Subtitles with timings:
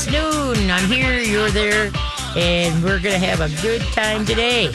[0.00, 0.70] It's noon.
[0.70, 1.90] I'm here, you're there,
[2.36, 4.70] and we're going to have a good time today.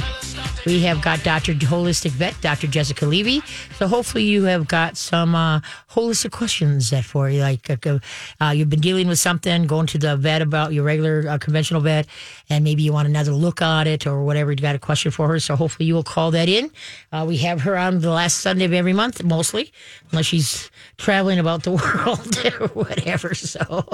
[0.65, 1.53] We have got Dr.
[1.53, 2.67] Holistic Vet, Dr.
[2.67, 3.41] Jessica Levy.
[3.75, 5.59] So hopefully you have got some uh,
[5.91, 7.41] holistic questions that for you.
[7.41, 7.99] Like uh,
[8.39, 11.81] uh, you've been dealing with something, going to the vet about your regular uh, conventional
[11.81, 12.07] vet,
[12.49, 14.51] and maybe you want another look at it or whatever.
[14.51, 15.39] You got a question for her.
[15.39, 16.71] So hopefully you will call that in.
[17.11, 19.73] Uh, we have her on the last Sunday of every month, mostly,
[20.11, 23.33] unless she's traveling about the world or whatever.
[23.35, 23.85] So,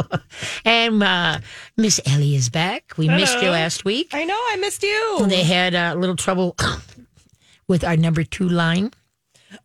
[0.66, 1.40] and uh,
[1.78, 2.94] Miss Ellie is back.
[2.98, 4.10] We missed you last week.
[4.14, 5.26] I know I missed you.
[5.28, 6.54] They had a little trouble
[7.68, 8.92] with our number two line.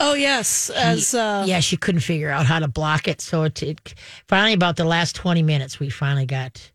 [0.00, 3.20] Oh yes, as uh, yeah, she couldn't figure out how to block it.
[3.20, 3.94] So it, it
[4.28, 6.70] finally, about the last twenty minutes, we finally got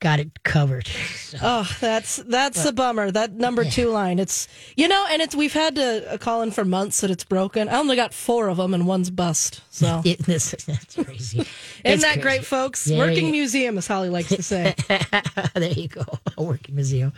[0.00, 0.86] got it covered.
[0.86, 3.10] So, oh that's that's a bummer.
[3.10, 4.18] That number two line.
[4.18, 7.24] It's you know, and it's we've had to uh, call in for months that it's
[7.24, 7.68] broken.
[7.68, 9.62] I only got four of them and one's bust.
[9.70, 11.38] So it, this, that's crazy.
[11.40, 11.48] isn't
[11.84, 12.20] It's that crazy.
[12.22, 12.86] great, folks?
[12.86, 13.32] Yeah, Working yeah.
[13.32, 14.74] museum, as Holly likes to say.
[15.54, 16.04] there you go,
[16.36, 17.12] a working museum.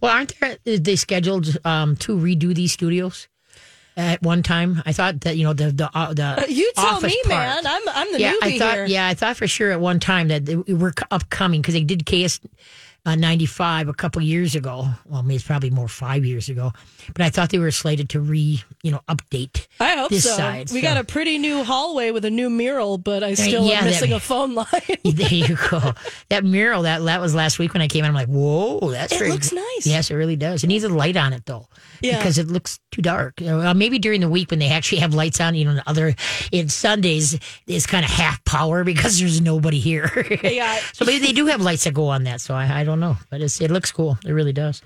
[0.00, 0.58] Well, aren't there?
[0.64, 3.28] They scheduled um, to redo these studios
[3.96, 4.82] at one time.
[4.86, 7.28] I thought that you know the the uh, the you tell me, part.
[7.28, 7.66] man.
[7.66, 8.74] I'm I'm the yeah, newbie I thought.
[8.74, 8.84] here.
[8.86, 12.06] Yeah, I thought for sure at one time that they were upcoming because they did
[12.06, 12.40] KS
[13.04, 14.86] uh, ninety five a couple years ago.
[15.06, 16.72] Well, I mean, it's probably more five years ago,
[17.14, 19.66] but I thought they were slated to re you know update.
[19.80, 20.30] I hope this so.
[20.36, 20.86] side, we so.
[20.88, 23.90] got a pretty new hallway with a new mural, but I still yeah, am that-
[23.90, 24.66] missing a phone line.
[25.04, 25.92] there you go.
[26.28, 28.08] That mural that that was last week when I came in.
[28.08, 29.86] I'm like, whoa, that's It very looks nice.
[29.86, 30.64] Yes, it really does.
[30.64, 31.68] It needs a light on it though,
[32.00, 32.16] Yeah.
[32.16, 33.42] because it looks too dark.
[33.42, 36.14] Uh, maybe during the week when they actually have lights on, you know, the other
[36.52, 40.10] in Sundays it's kind of half power because there's nobody here.
[40.42, 40.78] Yeah.
[40.92, 42.40] so maybe they do have lights that go on that.
[42.40, 44.18] So I, I don't know, but it's, it looks cool.
[44.24, 44.82] It really does.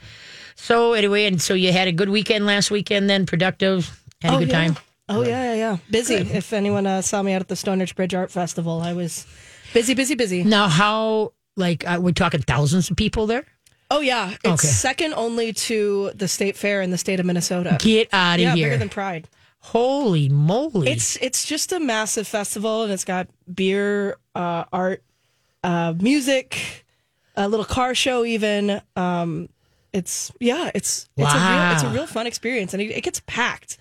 [0.55, 4.39] So anyway, and so you had a good weekend last weekend, then productive, had a
[4.39, 4.55] good yeah.
[4.67, 4.77] time.
[5.09, 5.77] Oh yeah, yeah, yeah.
[5.91, 6.15] Busy.
[6.15, 9.27] If anyone uh, saw me out at the Stone Arch Bridge Art Festival, I was
[9.73, 10.43] busy, busy, busy.
[10.43, 13.45] Now, how like uh, we're talking thousands of people there?
[13.91, 14.67] Oh yeah, it's Okay.
[14.67, 17.77] second only to the state fair in the state of Minnesota.
[17.79, 18.67] Get out of yeah, here!
[18.71, 19.29] bigger than Pride.
[19.61, 20.89] Holy moly!
[20.89, 25.05] It's it's just a massive festival, and it's got beer, uh, art,
[25.63, 26.85] uh, music,
[27.37, 28.81] a little car show, even.
[28.97, 29.49] Um,
[29.93, 33.21] it's yeah, it's it's a real it's a real fun experience, and it, it gets
[33.27, 33.79] packed.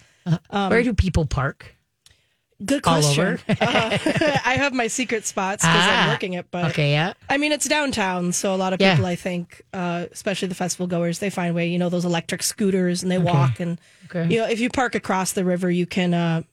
[0.49, 1.75] Where do people park?
[2.63, 3.38] Good question.
[3.61, 3.89] Uh,
[4.45, 7.13] I have my secret spots because Ah, I'm working it, but Okay, yeah.
[7.29, 8.93] I mean, it's downtown, so a lot of Yeah.
[8.93, 12.43] people, I think, uh, especially the festival goers, they find way, you know, those electric
[12.43, 13.59] scooters and they walk.
[13.59, 14.27] And, Okay.
[14.33, 16.43] you know, if you park across the river, you can uh,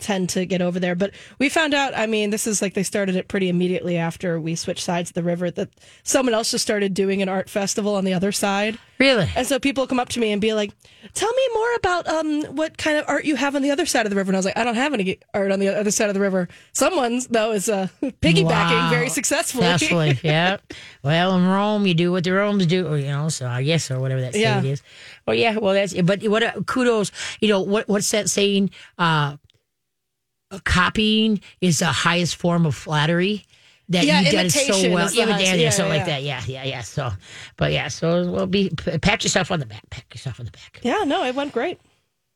[0.00, 0.94] tend to get over there.
[0.94, 4.40] But we found out, I mean, this is like they started it pretty immediately after
[4.40, 5.68] we switched sides of the river, that
[6.02, 8.78] someone else just started doing an art festival on the other side.
[8.98, 9.28] Really?
[9.36, 10.70] And so people come up to me and be like,
[11.14, 14.06] tell me more about um, what kind of art you have on the other side
[14.06, 14.30] of the river.
[14.30, 16.20] And I was like, I don't have any art on the other side of the
[16.20, 16.48] river.
[16.72, 18.90] Someone's, though, is uh, piggybacking Wow.
[18.90, 19.66] very successfully.
[19.66, 20.58] Successfully, yeah.
[21.02, 23.28] Well, in Rome, you do what the Romans do, or, you know.
[23.28, 24.70] So I guess, or whatever that saying Yeah.
[24.70, 24.82] is.
[25.26, 25.58] Well, yeah.
[25.58, 25.92] Well, that's.
[26.00, 26.42] But what?
[26.42, 27.10] uh, Kudos.
[27.40, 27.88] You know what?
[27.88, 28.70] What's that saying?
[28.98, 29.36] Uh,
[30.64, 33.44] copying is the highest form of flattery.
[33.90, 35.98] That Yeah, you did so well, yeah, highest- yeah, yeah, something yeah.
[35.98, 36.22] like that.
[36.22, 36.80] Yeah, yeah, yeah.
[36.80, 37.10] So,
[37.58, 37.88] but yeah.
[37.88, 39.82] So, well, be pat yourself on the back.
[39.90, 40.80] Pat yourself on the back.
[40.82, 41.78] Yeah, no, it went great.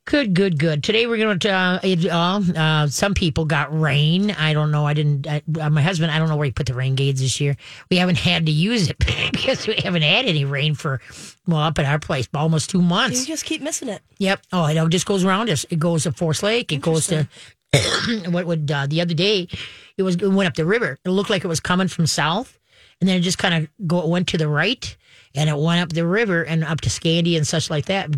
[0.05, 0.83] Good, good, good.
[0.83, 1.51] Today we're going to.
[1.51, 4.31] Uh, it, uh, uh, some people got rain.
[4.31, 4.87] I don't know.
[4.87, 5.27] I didn't.
[5.27, 6.11] I, uh, my husband.
[6.11, 7.57] I don't know where he put the rain gauge this year.
[7.91, 8.99] We haven't had to use it
[9.33, 11.01] because we haven't had any rain for
[11.47, 13.21] well up at our place almost two months.
[13.21, 14.01] You just keep missing it.
[14.19, 14.41] Yep.
[14.53, 15.65] Oh, it just goes around us.
[15.69, 16.73] It goes to Forest Lake.
[16.73, 17.29] It goes to
[18.29, 19.49] what would uh, the other day.
[19.97, 20.99] It was it went up the river.
[21.05, 22.59] It looked like it was coming from south,
[23.01, 24.97] and then it just kind of go went to the right,
[25.35, 28.11] and it went up the river and up to Scandy and such like that.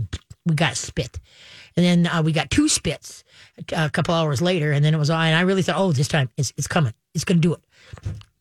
[0.46, 1.18] We got spit,
[1.76, 3.24] and then uh, we got two spits
[3.72, 5.26] a couple hours later, and then it was on.
[5.26, 6.94] And I really thought, oh, this time it's it's coming.
[7.14, 7.60] It's to do it.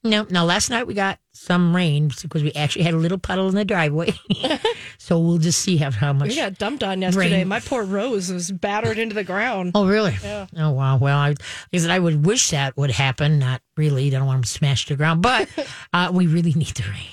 [0.03, 3.49] No, now last night we got some rain because we actually had a little puddle
[3.49, 4.13] in the driveway.
[4.99, 6.29] so we'll just see how, how much.
[6.29, 7.37] We got dumped on yesterday.
[7.39, 7.47] Rain.
[7.47, 9.71] My poor rose was battered into the ground.
[9.73, 10.15] Oh, really?
[10.21, 10.45] Yeah.
[10.55, 10.97] Oh, wow.
[10.97, 11.39] Well, I, like
[11.73, 13.39] I said, I would wish that would happen.
[13.39, 14.05] Not really.
[14.07, 15.50] I don't want them to smash to the ground, but
[15.94, 17.09] uh, we really need the rain.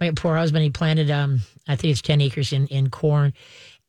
[0.00, 3.34] My poor husband, he planted, um, I think it's 10 acres in, in corn,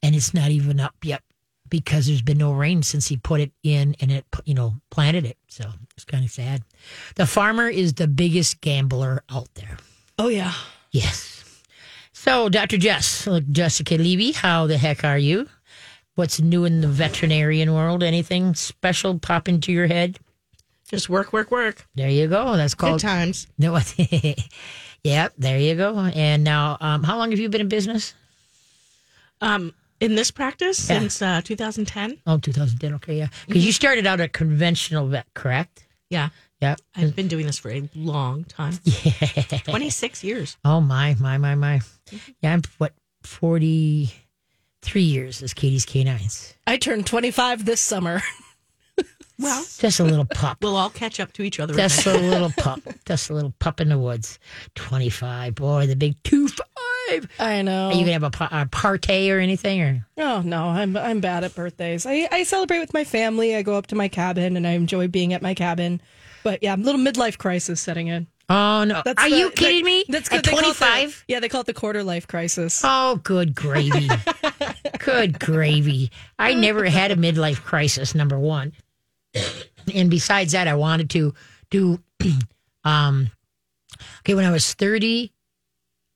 [0.03, 1.21] and it's not even up yet
[1.69, 5.25] because there's been no rain since he put it in and it, you know, planted
[5.25, 5.37] it.
[5.47, 6.63] So it's kind of sad.
[7.15, 9.77] The farmer is the biggest gambler out there.
[10.17, 10.53] Oh yeah.
[10.91, 11.61] Yes.
[12.13, 12.77] So, Dr.
[12.77, 15.47] Jess, look, Jessica Levy, how the heck are you?
[16.15, 18.01] What's new in the veterinarian world?
[18.01, 20.17] Anything special pop into your head?
[20.89, 21.85] Just work, work, work.
[21.95, 22.57] There you go.
[22.57, 22.99] That's Good called.
[23.01, 23.45] times.
[23.59, 23.93] No, what?
[25.03, 25.95] yep, there you go.
[25.99, 28.13] And now, um, how long have you been in business?
[29.41, 30.99] Um, in this practice Yeah.
[30.99, 32.17] since uh, 2010.
[32.27, 32.93] Oh, 2010.
[32.95, 33.27] Okay, yeah.
[33.47, 35.85] Because you started out a conventional vet, correct?
[36.09, 36.29] Yeah.
[36.61, 36.75] Yeah.
[36.95, 38.79] I've been doing this for a long time.
[38.85, 39.59] Yeah.
[39.65, 40.57] 26 years.
[40.65, 41.81] Oh my, my, my, my.
[42.41, 44.11] Yeah, I'm what forty
[44.81, 46.53] three years as Katie's canines.
[46.65, 48.21] I turned 25 this summer.
[49.39, 50.57] Well, Just a little pup.
[50.63, 51.75] we'll all catch up to each other.
[51.75, 52.79] Just a little pup.
[53.05, 54.39] Just a little pup in the woods.
[54.73, 55.53] Twenty five.
[55.53, 56.47] Boy, the big two
[57.09, 57.27] five.
[57.39, 57.87] I know.
[57.87, 59.81] Are you gonna have a, a party or anything?
[59.81, 62.05] Or Oh no, I'm I'm bad at birthdays.
[62.05, 63.55] I, I celebrate with my family.
[63.55, 66.01] I go up to my cabin and I enjoy being at my cabin.
[66.43, 68.27] But yeah, a little midlife crisis setting in.
[68.49, 70.05] oh no, That's are the- you kidding that- me?
[70.07, 70.43] That's good.
[70.45, 71.23] They call twenty it the- five.
[71.27, 72.81] Yeah, they call it the quarter life crisis.
[72.83, 74.07] Oh, good gravy.
[74.99, 76.11] good gravy.
[76.39, 78.73] I never had a midlife crisis, number one.
[79.93, 81.33] And besides that, I wanted to
[81.69, 81.99] do,
[82.83, 83.29] um,
[84.21, 85.31] okay, when I was 30,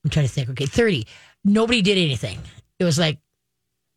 [0.03, 1.05] I'm trying to think, okay, 30,
[1.43, 2.39] nobody did anything.
[2.79, 3.19] It was like,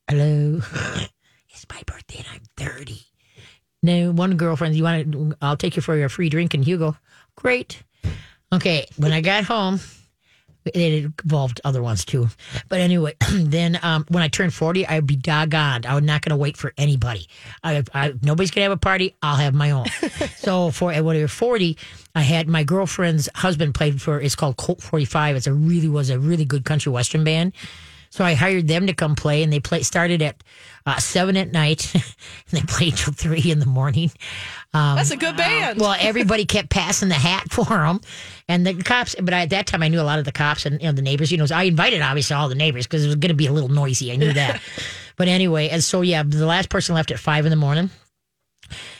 [0.08, 0.60] hello,
[1.50, 3.00] it's my birthday and I'm 30.
[3.82, 6.96] No, one girlfriend, you want to, I'll take you for your free drink in Hugo.
[7.36, 7.82] Great.
[8.52, 9.80] Okay, when I got home,
[10.64, 12.28] it involved other ones too.
[12.68, 15.86] But anyway, then um, when I turned 40, I'd be doggone.
[15.86, 17.28] I was not going to wait for anybody.
[17.62, 19.16] I, I, nobody's going to have a party.
[19.22, 19.86] I'll have my own.
[20.36, 21.76] so for when I was 40,
[22.14, 25.36] I had my girlfriend's husband played for, it's called Colt 45.
[25.36, 27.52] It's a really, was a really good country western band.
[28.14, 30.36] So I hired them to come play, and they play started at
[30.86, 32.04] uh, seven at night, and
[32.52, 34.12] they played till three in the morning.
[34.72, 35.80] Um, That's a good band.
[35.80, 38.00] well, everybody kept passing the hat for them,
[38.48, 39.14] and the cops.
[39.20, 40.92] But I, at that time, I knew a lot of the cops and you know,
[40.92, 41.30] the neighbors.
[41.32, 43.46] You know, so I invited obviously all the neighbors because it was going to be
[43.46, 44.12] a little noisy.
[44.12, 44.60] I knew that.
[45.16, 47.90] but anyway, and so yeah, the last person left at five in the morning.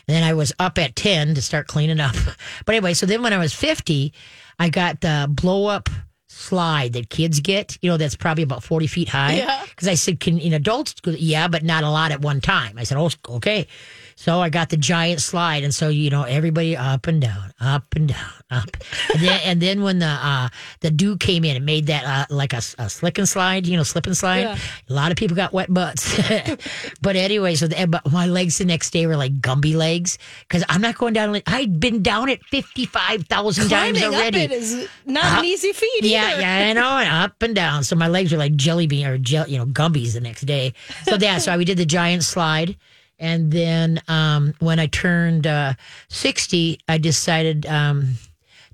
[0.07, 2.15] And then I was up at 10 to start cleaning up.
[2.67, 4.13] But anyway, so then when I was 50,
[4.59, 5.89] I got the blow up
[6.29, 9.35] slide that kids get, you know, that's probably about 40 feet high.
[9.35, 9.65] Yeah.
[9.69, 12.79] Because I said, can in adults, yeah, but not a lot at one time.
[12.79, 13.67] I said, oh, okay.
[14.17, 15.65] So I got the giant slide.
[15.65, 18.69] And so, you know, everybody up and down, up and down, up.
[19.13, 20.49] And then, and then when the uh,
[20.81, 23.77] the dew came in and made that uh, like a, a slick and slide, you
[23.77, 24.59] know, slip and slide, Yeah.
[24.89, 26.17] a lot of people got wet butts.
[27.03, 30.19] but anyway, so the, but my legs the next day were like Gumby legs
[30.49, 31.41] because I'm not going down.
[31.47, 34.39] I'd been down it 55,000 times Climbing up already.
[34.41, 36.03] it is not an easy feat.
[36.05, 36.41] Yeah, either.
[36.41, 37.85] yeah, I know, and up and down.
[37.85, 40.73] So my legs were like jelly bean or gel, you know, gumbies the next day.
[41.05, 42.77] So yeah, so we did the giant slide,
[43.19, 45.75] and then um, when I turned uh,
[46.09, 48.15] sixty, I decided um,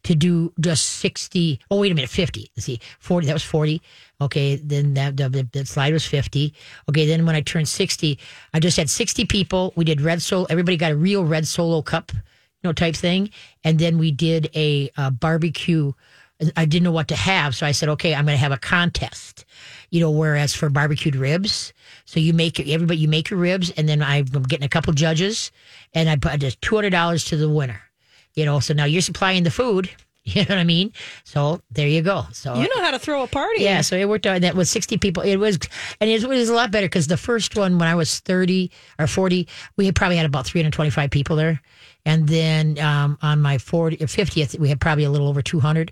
[0.05, 1.61] to do just sixty.
[1.71, 2.51] Oh, wait a minute, fifty.
[2.57, 3.27] Let's see, forty.
[3.27, 3.83] That was forty.
[4.21, 6.55] Okay, then that slide was fifty.
[6.89, 8.19] Okay, then when I turned sixty,
[8.53, 9.73] I just had sixty people.
[9.77, 10.47] We did red solo.
[10.51, 12.21] Everybody got a real red solo cup, you
[12.65, 13.31] know, type thing,
[13.65, 15.93] and then we did a, uh barbecue.
[16.57, 18.57] I didn't know what to have, so I said, okay, I'm going to have a
[18.57, 19.45] contest.
[19.91, 21.75] You know, whereas for barbecued ribs,
[22.11, 25.53] so you make everybody you make your ribs, and then I'm getting a couple judges,
[25.95, 27.81] and I put just two hundred dollars to the winner.
[28.35, 29.89] You know, so now you're supplying the food.
[30.23, 30.93] You know what I mean?
[31.25, 32.25] So there you go.
[32.33, 33.63] So You know how to throw a party.
[33.63, 34.43] yeah, so it worked out.
[34.43, 35.23] That was 60 people.
[35.23, 35.59] It was,
[35.99, 39.07] and it was a lot better because the first one, when I was 30 or
[39.07, 39.49] 40,
[39.79, 41.63] we had probably had about 325 people there.
[42.05, 45.91] And then um, on my 40 50th, we had probably a little over 200.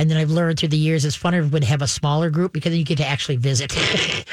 [0.00, 2.70] And then I've learned through the years it's funner when have a smaller group because
[2.72, 3.70] then you get to actually visit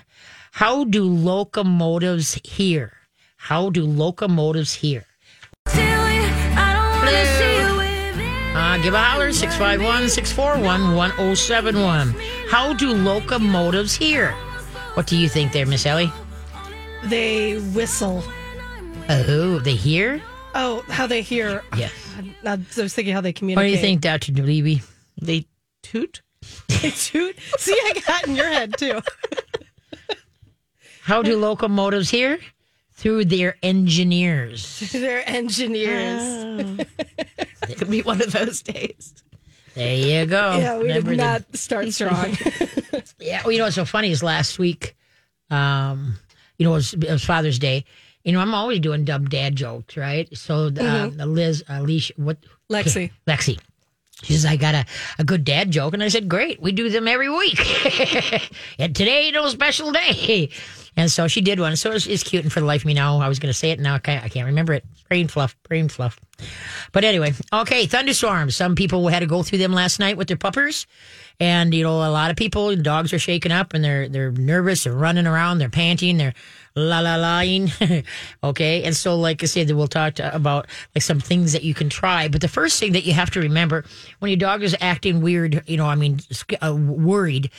[0.51, 2.93] how do locomotives hear?
[3.39, 5.05] How do locomotives hear?
[8.51, 12.13] Uh, give a holler, 651 641 1071.
[12.49, 14.33] How do locomotives hear?
[14.93, 16.11] What do you think there, Miss Ellie?
[17.05, 18.23] They whistle.
[19.07, 20.21] Oh, they hear?
[20.53, 21.63] Oh, how they hear.
[21.77, 21.93] Yes.
[22.45, 23.63] I was thinking how they communicate.
[23.63, 24.33] What do you think, Dr.
[24.33, 24.81] Levy?
[25.21, 25.47] They
[25.81, 26.21] toot.
[26.81, 27.35] They toot.
[27.57, 29.01] See, I got in your head too.
[31.01, 32.39] How do locomotives hear?
[32.99, 34.91] Through their engineers.
[34.91, 36.85] They're engineers.
[37.77, 39.13] Could be one of those days.
[39.73, 40.57] There you go.
[40.57, 42.35] yeah, we Remember did the- not start strong.
[43.21, 44.95] Yeah, well, you know what's so funny is last week,
[45.49, 46.15] um,
[46.57, 47.83] you know, it was, it was Father's Day.
[48.23, 50.27] You know, I'm always doing dumb dad jokes, right?
[50.37, 52.37] So, uh, Liz, Alicia, what?
[52.69, 53.11] Lexi.
[53.27, 53.59] Lexi.
[54.23, 54.85] She says, I got a,
[55.17, 55.93] a good dad joke.
[55.93, 57.59] And I said, Great, we do them every week.
[58.79, 60.49] and today, no special day.
[60.97, 61.77] And so she did one.
[61.77, 62.43] So it's, it's cute.
[62.43, 63.79] And for the life of me now, I was going to say it.
[63.79, 64.83] Now I can't, I can't remember it.
[65.07, 66.19] Brain fluff, brain fluff.
[66.91, 68.55] But anyway, okay, thunderstorms.
[68.55, 70.87] Some people had to go through them last night with their puppers.
[71.39, 74.83] And, you know, a lot of people, dogs are shaken up and they're, they're nervous.
[74.83, 75.59] They're running around.
[75.59, 76.17] They're panting.
[76.17, 76.33] They're
[76.79, 77.71] la la laing.
[78.43, 78.83] okay.
[78.83, 81.89] And so, like I said, we'll talk to, about like some things that you can
[81.89, 82.27] try.
[82.27, 83.85] But the first thing that you have to remember
[84.19, 86.19] when your dog is acting weird, you know, I mean,
[86.61, 87.51] uh, worried,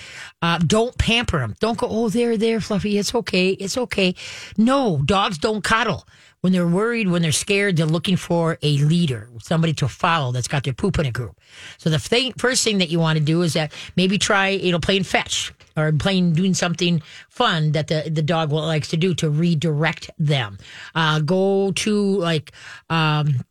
[0.43, 1.57] uh, don't pamper them.
[1.61, 2.99] Don't go, oh, there, there, Fluffy.
[2.99, 3.51] It's okay.
[3.51, 4.15] It's okay.
[4.57, 6.07] No, dogs don't coddle.
[6.41, 10.49] When they're worried, when they're scared, they're looking for a leader, somebody to follow that's
[10.49, 11.39] got their poop in a group.
[11.77, 14.73] So the thing, first thing that you want to do is that maybe try, you
[14.73, 19.15] know, playing fetch or playing doing something fun that the the dog likes to do
[19.15, 20.59] to redirect them.
[20.95, 22.53] Uh, go to like
[22.89, 23.45] um,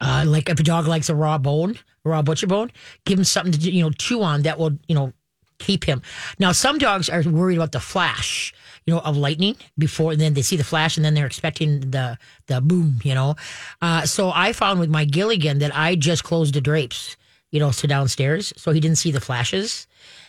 [0.00, 2.70] uh, like if a dog likes a raw bone, raw butcher bone,
[3.04, 5.12] give him something to you know chew on that will you know
[5.58, 6.02] keep him.
[6.38, 8.52] Now some dogs are worried about the flash
[8.86, 11.90] you know, of lightning before, and then they see the flash, and then they're expecting
[11.90, 13.34] the the boom, you know.
[13.80, 17.16] Uh, so I found with my Gilligan that I just closed the drapes,
[17.54, 19.86] you know, to downstairs, so he didn't see the flashes,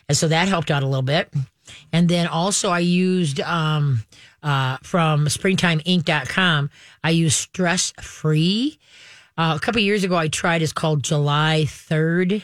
[0.08, 1.34] and so that helped out a little bit.
[1.92, 4.04] And then also I used um,
[4.44, 6.70] uh, from springtimeinc.com,
[7.04, 8.78] I used stress free.
[9.36, 10.62] Uh, a couple years ago, I tried.
[10.62, 12.44] It's called July Third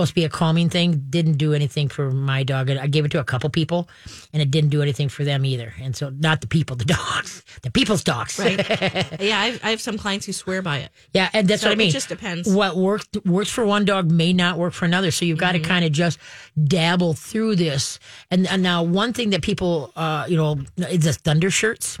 [0.00, 1.04] supposed to be a calming thing.
[1.10, 2.70] Didn't do anything for my dog.
[2.70, 3.88] I gave it to a couple people,
[4.32, 5.74] and it didn't do anything for them either.
[5.80, 8.38] And so, not the people, the dogs, the people's dogs.
[8.38, 8.56] Right.
[9.20, 10.90] yeah, I've, I have some clients who swear by it.
[11.12, 11.88] Yeah, and that's So what I mean.
[11.88, 12.48] it just depends.
[12.52, 15.10] What worked works for one dog may not work for another.
[15.10, 15.62] So you've got Mm-hmm.
[15.64, 16.18] to kind of just
[16.62, 17.98] dabble through this.
[18.30, 21.98] And, and now, one thing that people, uh, you know, is the thunder shirts.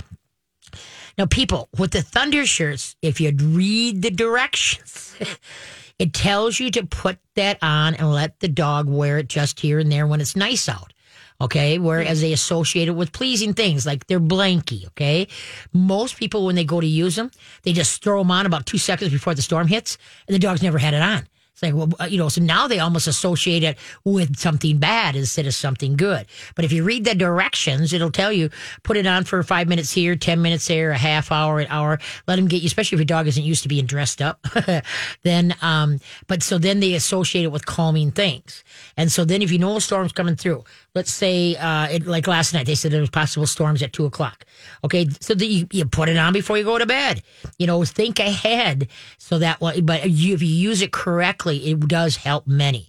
[1.18, 5.16] Now, people with the thunder shirts, if you'd read the directions,
[6.00, 9.78] it tells you to put that on and let the dog wear it just here
[9.78, 10.94] and there when it's nice out.
[11.42, 11.78] Okay.
[11.78, 14.86] Whereas they associate it with pleasing things like their blankie.
[14.88, 15.28] Okay.
[15.74, 17.30] Most people, when they go to use them,
[17.64, 20.62] they just throw them on about two seconds before the storm hits and the dog's
[20.62, 21.26] never had it on.
[21.60, 25.46] It's like, well, you know, so now they almost associate it with something bad instead
[25.46, 26.26] of something good.
[26.54, 28.48] But if you read the directions, it'll tell you
[28.82, 31.98] put it on for five minutes here, 10 minutes there, a half hour, an hour.
[32.26, 34.46] Let them get you, especially if your dog isn't used to being dressed up.
[35.22, 35.98] then, um,
[36.28, 38.64] but so then they associate it with calming things.
[38.96, 40.64] And so then if you know a storm's coming through,
[40.94, 44.06] let's say, uh, it, like last night, they said there was possible storms at two
[44.06, 44.46] o'clock.
[44.82, 45.08] Okay.
[45.20, 47.22] So that you, you put it on before you go to bed,
[47.58, 48.88] you know, think ahead
[49.18, 52.88] so that, but you, if you use it correctly, it does help many.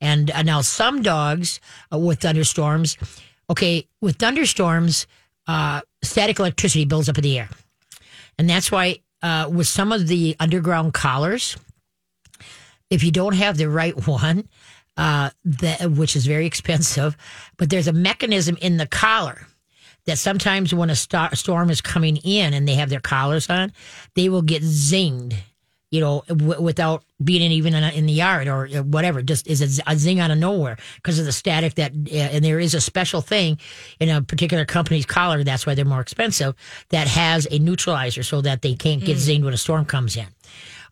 [0.00, 1.60] And uh, now some dogs
[1.92, 2.96] uh, with thunderstorms,
[3.48, 5.06] okay, with thunderstorms,
[5.46, 7.48] uh, static electricity builds up in the air.
[8.38, 11.56] And that's why uh, with some of the underground collars,
[12.90, 14.48] if you don't have the right one,
[14.96, 17.16] uh, that, which is very expensive,
[17.56, 19.46] but there's a mechanism in the collar
[20.06, 23.72] that sometimes when a star- storm is coming in and they have their collars on,
[24.16, 25.36] they will get zinged,
[25.92, 29.22] you know, w- without being even in, in the yard or whatever.
[29.22, 32.58] Just is a, zing out of nowhere because of the static that, uh, and there
[32.58, 33.58] is a special thing
[34.00, 35.44] in a particular company's collar.
[35.44, 36.54] That's why they're more expensive.
[36.88, 40.26] That has a neutralizer so that they can't get zinged when a storm comes in.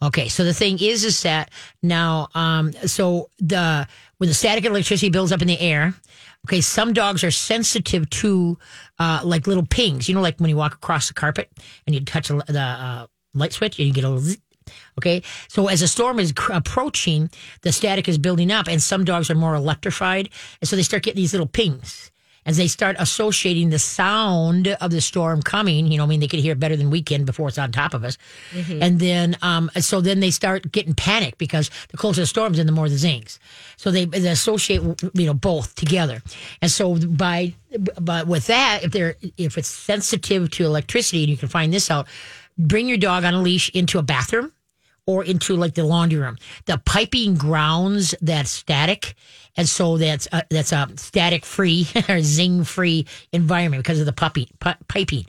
[0.02, 1.50] Okay, so the thing is, is that
[1.82, 3.88] now, um, so the
[4.18, 5.94] when the static electricity builds up in the air,
[6.46, 8.58] okay, some dogs are sensitive to
[8.98, 10.08] uh, like little pings.
[10.10, 11.50] You know, like when you walk across the carpet
[11.86, 14.36] and you touch a- the uh, light switch and you get a little.
[14.98, 17.30] Okay, so as a storm is cr- approaching,
[17.62, 20.28] the static is building up, and some dogs are more electrified,
[20.60, 22.10] and so they start getting these little pings
[22.46, 25.86] as they start associating the sound of the storm coming.
[25.86, 27.70] You know, I mean, they could hear it better than we can before it's on
[27.70, 28.16] top of us.
[28.82, 32.68] And then, um, so then they start getting panicked because the closer the storms and
[32.68, 33.38] the more the zings.
[33.76, 34.80] So they, they associate,
[35.12, 36.22] you know, both together.
[36.62, 37.54] And so by,
[38.00, 41.90] but with that, if they're, if it's sensitive to electricity, and you can find this
[41.90, 42.08] out,
[42.56, 44.52] bring your dog on a leash into a bathroom
[45.10, 46.38] or into like the laundry room.
[46.66, 49.14] The piping grounds that static,
[49.56, 54.12] and so that's a, that's a static free or zing free environment because of the
[54.12, 55.26] puppy pu- piping.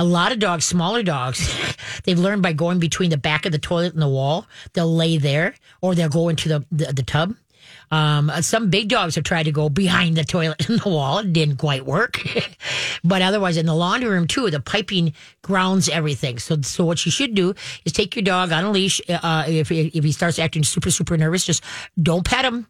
[0.00, 1.48] A lot of dogs, smaller dogs,
[2.04, 4.46] they've learned by going between the back of the toilet and the wall.
[4.72, 7.36] They'll lay there, or they'll go into the the, the tub.
[7.90, 11.18] Um, some big dogs have tried to go behind the toilet in the wall.
[11.18, 12.20] It didn't quite work.
[13.04, 16.38] but otherwise, in the laundry room too, the piping grounds everything.
[16.38, 17.54] So, so what you should do
[17.84, 19.00] is take your dog on a leash.
[19.08, 21.64] Uh, if if he starts acting super super nervous, just
[22.00, 22.66] don't pet him.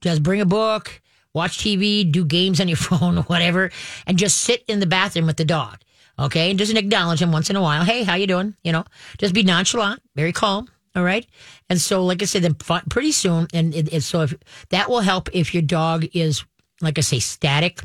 [0.00, 1.00] Just bring a book,
[1.32, 3.70] watch TV, do games on your phone, whatever,
[4.06, 5.78] and just sit in the bathroom with the dog.
[6.16, 7.84] Okay, and just acknowledge him once in a while.
[7.84, 8.54] Hey, how you doing?
[8.62, 8.84] You know,
[9.18, 10.68] just be nonchalant, very calm.
[10.96, 11.26] All right.
[11.68, 14.34] And so, like I said, then pretty soon, and it, so if
[14.68, 16.44] that will help if your dog is,
[16.80, 17.82] like I say, static,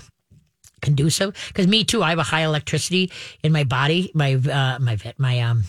[0.82, 1.36] conducive.
[1.48, 3.12] Because me too, I have a high electricity
[3.44, 4.12] in my body.
[4.13, 5.63] My uh, my vet, my um,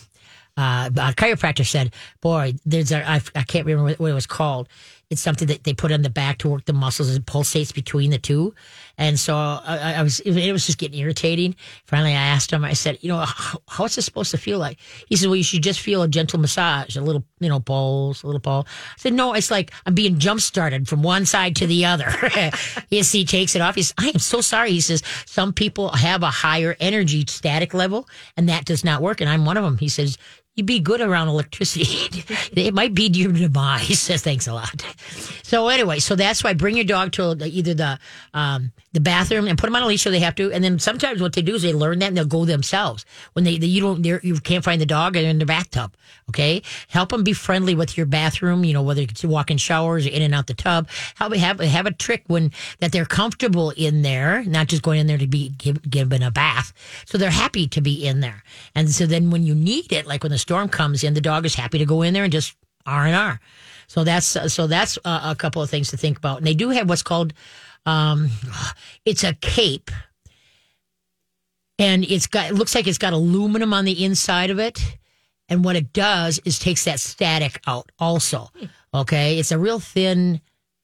[0.55, 4.69] uh, chiropractor said, "Boy, there's a I, I can't remember what it was called.
[5.11, 7.13] It's something that they put on the back to work the muscles.
[7.13, 8.55] It pulsates between the two,
[8.97, 11.53] and so I, I was it was just getting irritating.
[11.85, 12.63] Finally, I asked him.
[12.63, 15.43] I said, "You know, how, how's this supposed to feel like?" He said, "Well, you
[15.43, 18.99] should just feel a gentle massage, a little, you know, pulse, a little pulse." I
[18.99, 22.09] said, "No, it's like I'm being jump started from one side to the other."
[22.89, 23.75] yes, he takes it off.
[23.75, 27.73] He says, "I am so sorry." He says, "Some people have a higher energy static
[27.73, 30.17] level, and that does not work, and I'm one of them." He says,
[30.55, 32.23] you'd be good around electricity.
[32.61, 34.07] it might be your demise.
[34.21, 34.83] Thanks a lot.
[35.43, 37.99] So anyway, so that's why bring your dog to either the
[38.33, 40.51] um, the bathroom and put them on a leash so they have to.
[40.51, 43.45] And then sometimes what they do is they learn that and they'll go themselves when
[43.45, 45.95] they, they you don't you can't find the dog and in the bathtub.
[46.29, 48.63] Okay, help them be friendly with your bathroom.
[48.65, 50.89] You know whether it's walk in showers or in and out the tub.
[51.15, 55.07] Help have have a trick when that they're comfortable in there, not just going in
[55.07, 56.73] there to be give, given a bath.
[57.05, 58.43] So they're happy to be in there.
[58.75, 61.45] And so then when you need it, like when the storm comes in, the dog
[61.45, 62.55] is happy to go in there and just
[62.85, 63.39] R and R.
[63.87, 66.37] So that's so that's a, a couple of things to think about.
[66.37, 67.33] And they do have what's called
[67.85, 68.29] um,
[69.05, 69.91] it's a cape,
[71.79, 74.97] and it's got it looks like it's got aluminum on the inside of it.
[75.49, 77.91] And what it does is takes that static out.
[77.99, 78.49] Also,
[78.93, 80.39] okay, it's a real thin,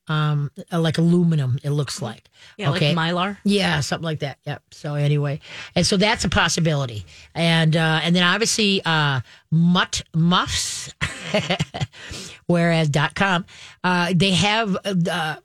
[0.08, 1.60] um, like aluminum.
[1.64, 2.30] It looks like.
[2.58, 2.94] Yeah, okay.
[2.94, 3.38] like Mylar.
[3.44, 4.40] Yeah, something like that.
[4.46, 4.64] Yep.
[4.72, 5.40] So anyway,
[5.76, 9.22] and so that's a possibility, and uh, and then obviously uh,
[9.52, 10.94] Mutt Muffs,
[12.48, 13.46] whereas dot com,
[13.84, 15.36] uh, they have uh,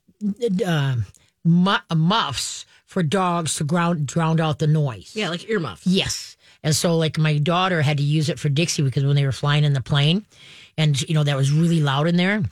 [0.66, 0.96] uh,
[1.44, 5.12] mu- muffs for dogs to ground drown out the noise.
[5.14, 5.86] Yeah, like earmuffs.
[5.86, 6.36] Yes.
[6.64, 9.32] And so, like, my daughter had to use it for Dixie because when they were
[9.32, 10.24] flying in the plane,
[10.78, 12.42] and, you know, that was really loud in there.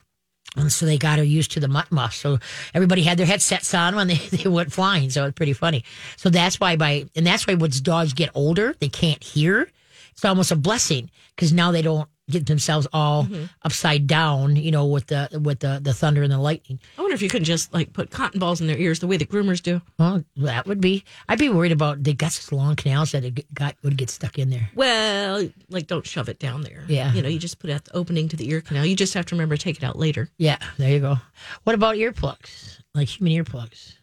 [0.56, 2.14] And so they got her used to the mutt muff.
[2.14, 2.38] So
[2.74, 5.10] everybody had their headsets on when they, they went flying.
[5.10, 5.84] So it's pretty funny.
[6.16, 9.68] So that's why by, and that's why once dogs get older, they can't hear.
[10.12, 13.44] It's almost a blessing because now they don't get themselves all mm-hmm.
[13.62, 16.80] upside down, you know, with the, with the, the thunder and the lightning.
[16.96, 19.16] I wonder if you could just like put cotton balls in their ears the way
[19.16, 19.80] the groomers do.
[19.98, 23.52] Well, that would be, I'd be worried about, they got such long canals that it
[23.54, 24.70] got, would get stuck in there.
[24.74, 26.84] Well, like don't shove it down there.
[26.88, 27.12] Yeah.
[27.12, 28.86] You know, you just put it at the opening to the ear canal.
[28.86, 30.28] You just have to remember to take it out later.
[30.38, 31.16] Yeah, there you go.
[31.64, 32.78] What about earplugs?
[32.94, 33.94] Like human earplugs?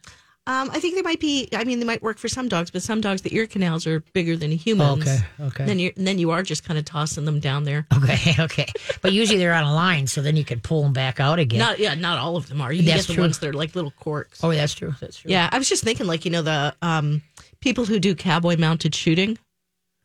[0.48, 1.46] Um, I think they might be.
[1.52, 4.00] I mean, they might work for some dogs, but some dogs the ear canals are
[4.14, 5.02] bigger than humans.
[5.02, 5.66] Okay, okay.
[5.66, 7.86] Then you then you are just kind of tossing them down there.
[7.94, 8.66] Okay, okay.
[9.02, 11.58] But usually they're on a line, so then you could pull them back out again.
[11.58, 12.72] Not yeah, not all of them are.
[12.72, 13.24] You That's get the true.
[13.24, 14.42] ones that are like little corks.
[14.42, 14.94] oh, that's true.
[14.98, 15.30] That's true.
[15.30, 17.20] Yeah, I was just thinking like you know the um,
[17.60, 19.36] people who do cowboy mounted shooting.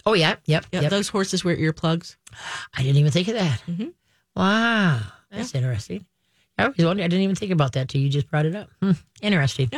[0.06, 0.36] Oh, yeah.
[0.45, 0.65] Yep.
[0.73, 0.91] Yeah, yep.
[0.91, 2.17] those horses wear earplugs.
[2.77, 3.63] I didn't even think of that.
[3.69, 3.88] Mm-hmm.
[4.36, 4.99] Wow,
[5.32, 6.06] that's interesting.
[6.58, 7.03] I always wondered.
[7.03, 8.69] I didn't even think about that till you just brought it up.
[8.82, 9.71] Hmm, interesting.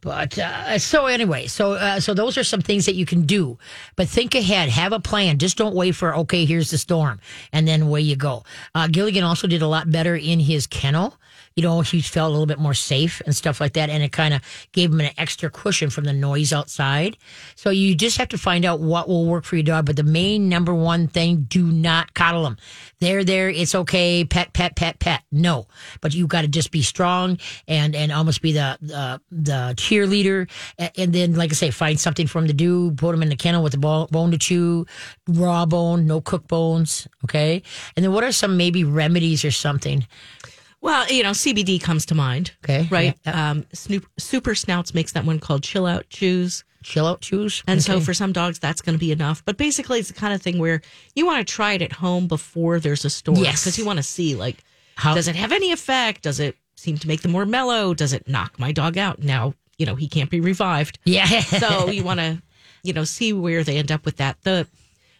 [0.00, 3.58] But uh, so anyway, so uh, so those are some things that you can do.
[3.96, 5.38] But think ahead, have a plan.
[5.38, 7.20] Just don't wait for okay, here's the storm,
[7.52, 8.44] and then away you go.
[8.74, 11.14] Uh, Gilligan also did a lot better in his kennel.
[11.56, 14.12] You know, he felt a little bit more safe and stuff like that, and it
[14.12, 17.18] kind of gave him an extra cushion from the noise outside.
[17.56, 19.86] So you just have to find out what will work for your dog.
[19.86, 22.56] But the main number one thing: do not coddle them.
[23.00, 23.50] They're there.
[23.50, 24.24] It's okay.
[24.24, 25.22] Pet, pet, pet, pet.
[25.32, 25.66] No,
[26.00, 30.48] but you got to just be strong and and almost be the the, the cheerleader.
[30.96, 32.92] And, then, like I say, find something for him to do.
[32.92, 34.86] Put him in the kennel with bone, bone to chew,
[35.28, 37.08] raw bone, no cooked bones.
[37.24, 37.62] Okay.
[37.96, 40.06] And then, what are some maybe remedies or something?
[40.82, 42.52] Well, you know, CBD comes to mind.
[42.64, 43.18] Okay, Right.
[43.26, 46.64] Um, Snoop, Super Snouts makes that one called Chill Out Chews.
[46.82, 47.62] Chill out chews.
[47.66, 49.44] And so for some dogs, that's going to be enough.
[49.44, 50.80] But basically, it's the kind of thing where
[51.14, 53.36] you want to try it at home before there's a storm.
[53.36, 53.62] Yes.
[53.64, 54.64] Because you want to see, like,
[54.94, 56.22] How- does it have any effect?
[56.22, 57.92] Does it seem to make them more mellow?
[57.92, 59.22] Does it knock my dog out?
[59.22, 60.98] Now, you know, he can't be revived.
[61.04, 61.40] yeah.
[61.40, 62.40] So you want to,
[62.82, 64.40] you know, see where they end up with that.
[64.42, 64.66] The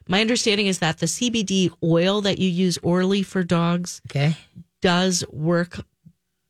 [0.08, 4.34] my understanding is that the CBD oil that you use orally for dogs okay.
[4.82, 5.80] Does work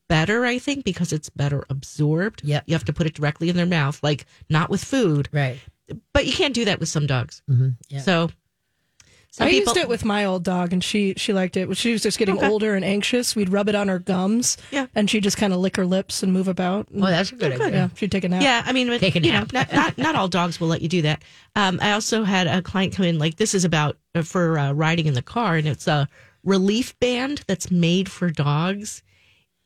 [0.09, 2.43] better, I think, because it's better absorbed.
[2.45, 5.29] Yeah, You have to put it directly in their mouth, like not with food.
[5.33, 5.59] Right.
[6.13, 7.43] But you can't do that with some dogs.
[7.51, 7.69] Mm-hmm.
[7.89, 8.01] Yeah.
[8.01, 8.31] So
[9.33, 11.67] some I people used it with my old dog, and she she liked it.
[11.67, 12.49] When she was just getting Okay.
[12.49, 14.57] older and anxious, we'd rub it on her gums.
[14.73, 14.87] Yeah.
[14.95, 16.89] and she'd just kind of lick her lips and move about.
[16.95, 17.69] Oh, that's a good idea.
[17.71, 18.43] yeah, she'd take a nap.
[18.43, 19.53] Yeah, I mean, Take a you know, nap.
[19.53, 21.23] not, not not all dogs will let you do that.
[21.55, 24.73] Um, I also had a client come in like this is about uh, for uh,
[24.73, 26.09] riding in the car, and it's a
[26.45, 29.03] relief band that's made for dogs,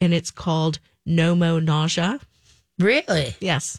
[0.00, 2.20] and it's called Nomo Nausea.
[2.78, 3.34] Really?
[3.40, 3.78] Yes,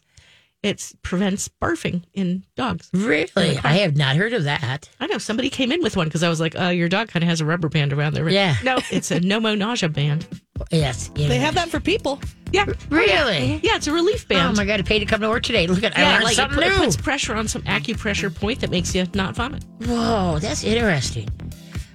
[0.63, 2.89] it prevents barfing in dogs.
[2.93, 3.59] Really?
[3.63, 4.89] I have not heard of that.
[4.99, 7.23] I know somebody came in with one because I was like, uh, "Your dog kind
[7.23, 8.55] of has a rubber band around there." Yeah.
[8.63, 10.27] no, it's a Nomo Nausea band.
[10.71, 11.11] Yes.
[11.15, 11.27] yeah.
[11.27, 12.19] They have that for people.
[12.53, 12.65] Yeah.
[12.89, 13.59] Really?
[13.61, 14.53] Yeah, it's a relief band.
[14.53, 14.79] Oh my god!
[14.79, 15.67] I paid to come to work today.
[15.67, 18.33] Look at I yeah, learned like it, something pu- it puts pressure on some acupressure
[18.33, 19.65] point that makes you not vomit.
[19.85, 21.27] Whoa, that's interesting.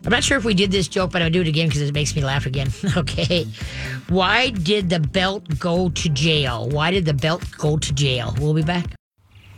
[0.04, 1.92] I'm not sure if we did this joke, but I'll do it again because it
[1.92, 2.68] makes me laugh again.
[2.96, 3.46] okay.
[4.08, 6.68] Why did the belt go to jail?
[6.68, 8.34] Why did the belt go to jail?
[8.40, 8.94] We'll be back.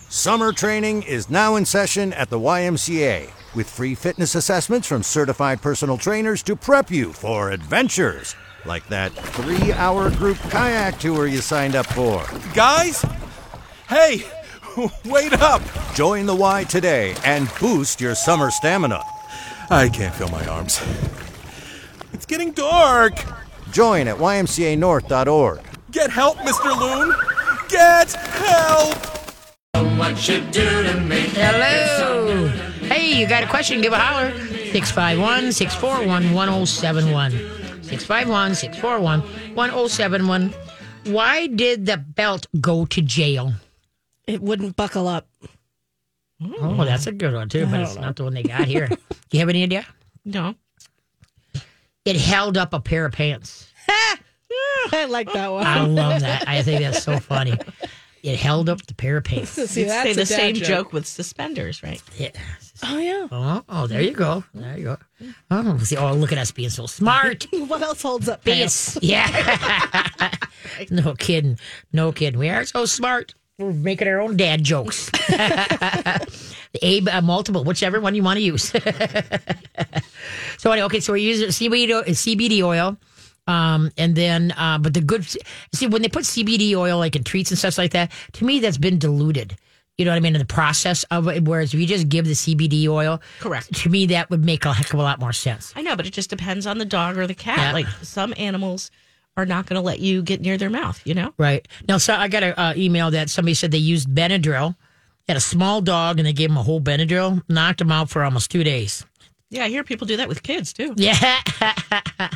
[0.09, 5.63] Summer training is now in session at the YMCA with free fitness assessments from certified
[5.63, 11.41] personal trainers to prep you for adventures like that three hour group kayak tour you
[11.41, 12.25] signed up for.
[12.55, 13.05] Guys?
[13.89, 14.25] Hey,
[15.05, 15.63] wait up!
[15.95, 19.03] Join the Y today and boost your summer stamina.
[19.73, 20.83] I can't feel my arms.
[22.13, 23.15] It's getting dark.
[23.71, 25.61] Join at ymcanorth.org.
[25.91, 26.79] Get help, Mr.
[26.79, 27.15] Loon!
[27.71, 28.95] Get help!
[31.33, 32.49] Hello.
[32.87, 33.81] Hey, you got a question?
[33.81, 34.31] Give a holler.
[34.73, 37.31] 651 641 1071.
[37.83, 39.21] 651 641
[39.55, 40.55] 1071.
[41.05, 43.55] Why did the belt go to jail?
[44.27, 45.27] It wouldn't buckle up.
[46.61, 48.89] Oh, that's a good one, too, but it's not the one they got here.
[48.89, 48.97] Do
[49.33, 49.87] you have any idea?
[50.25, 50.55] No.
[52.05, 53.69] It held up a pair of pants.
[54.93, 55.67] I like that one.
[55.67, 56.47] I love that.
[56.49, 57.57] I think that's so funny.
[58.23, 59.51] It held up the pair of pants.
[59.51, 60.93] See, You'd that's say a the dad same joke.
[60.93, 62.01] with suspenders, right?
[62.17, 62.31] Yeah.
[62.85, 63.27] Oh yeah.
[63.31, 64.45] Oh, oh, there you go.
[64.55, 64.99] There you go.
[65.51, 67.47] Oh, see, oh, look at us being so smart.
[67.53, 68.99] What else holds up pants?
[68.99, 69.05] Pants.
[69.05, 70.35] Yeah.
[70.91, 71.59] no kidding.
[71.93, 72.39] No kidding.
[72.39, 73.35] We are so smart.
[73.59, 75.11] We're making our own dad jokes.
[76.73, 78.65] the A uh, multiple, whichever one you want to use.
[80.59, 82.97] so anyway, okay, so we're using CBD, CBD oil.
[83.47, 85.27] Um, and then, uh, but the good,
[85.75, 88.61] see, when they put CBD oil like in treats and stuff like that, to me,
[88.61, 89.57] that's been diluted.
[89.99, 90.35] You know what I mean?
[90.35, 91.45] In the process of it.
[91.45, 93.75] Whereas if you just give the CBD oil, Correct.
[93.75, 95.73] to me, that would make a heck of a lot more sense.
[95.77, 97.59] I know, but it just depends on the dog or the cat.
[97.59, 97.73] Yeah.
[97.73, 98.91] Like some animals
[99.37, 101.33] are not going to let you get near their mouth, you know?
[101.39, 101.67] Right.
[101.89, 104.77] Now, so I got an uh, email that somebody said they used Benadryl.
[105.29, 108.25] Had a small dog and they gave him a whole Benadryl, knocked him out for
[108.25, 109.07] almost two days.
[109.51, 110.95] Yeah, I hear people do that with kids too.
[110.97, 111.15] Yeah.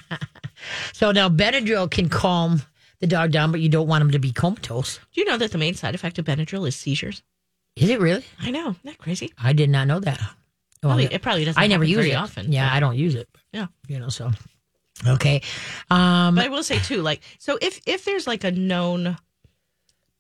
[0.93, 2.63] so now Benadryl can calm
[3.01, 4.99] the dog down, but you don't want him to be comatose.
[5.13, 7.23] Do you know that the main side effect of Benadryl is seizures?
[7.75, 8.25] Is it really?
[8.41, 8.71] I know.
[8.71, 9.33] Isn't that crazy?
[9.37, 10.19] I did not know that.
[10.83, 12.53] Well, Probably, it probably doesn't I never use very it often.
[12.53, 13.29] Yeah, but- I don't use it.
[13.53, 13.67] Yeah.
[13.89, 14.31] You know, so
[15.07, 15.43] okay.
[15.91, 19.17] Um, But I will say too, like, so if if there's like a known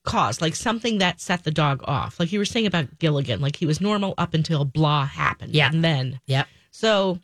[0.04, 3.56] cause, like something that set the dog off, like you were saying about Gilligan, like
[3.56, 5.54] he was normal up until blah happened.
[5.54, 5.68] Yeah.
[5.68, 6.44] And then, yeah.
[6.70, 7.18] so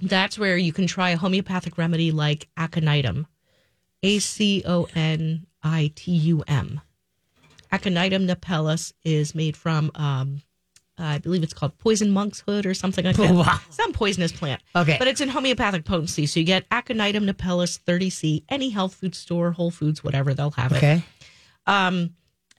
[0.00, 3.26] that's where you can try a homeopathic remedy like aconitum,
[4.02, 6.80] A C O N I T U M.
[7.72, 10.42] Aconitum napellus is made from, um,
[10.96, 13.30] I believe it's called poison monk's hood or something like that.
[13.34, 13.58] Wow.
[13.70, 14.62] Some poisonous plant.
[14.76, 14.96] Okay.
[14.98, 16.26] But it's in homeopathic potency.
[16.26, 20.72] So you get Aconitum napellus 30C, any health food store, Whole Foods, whatever, they'll have
[20.72, 20.76] it.
[20.76, 21.02] Okay.
[21.66, 22.10] Um,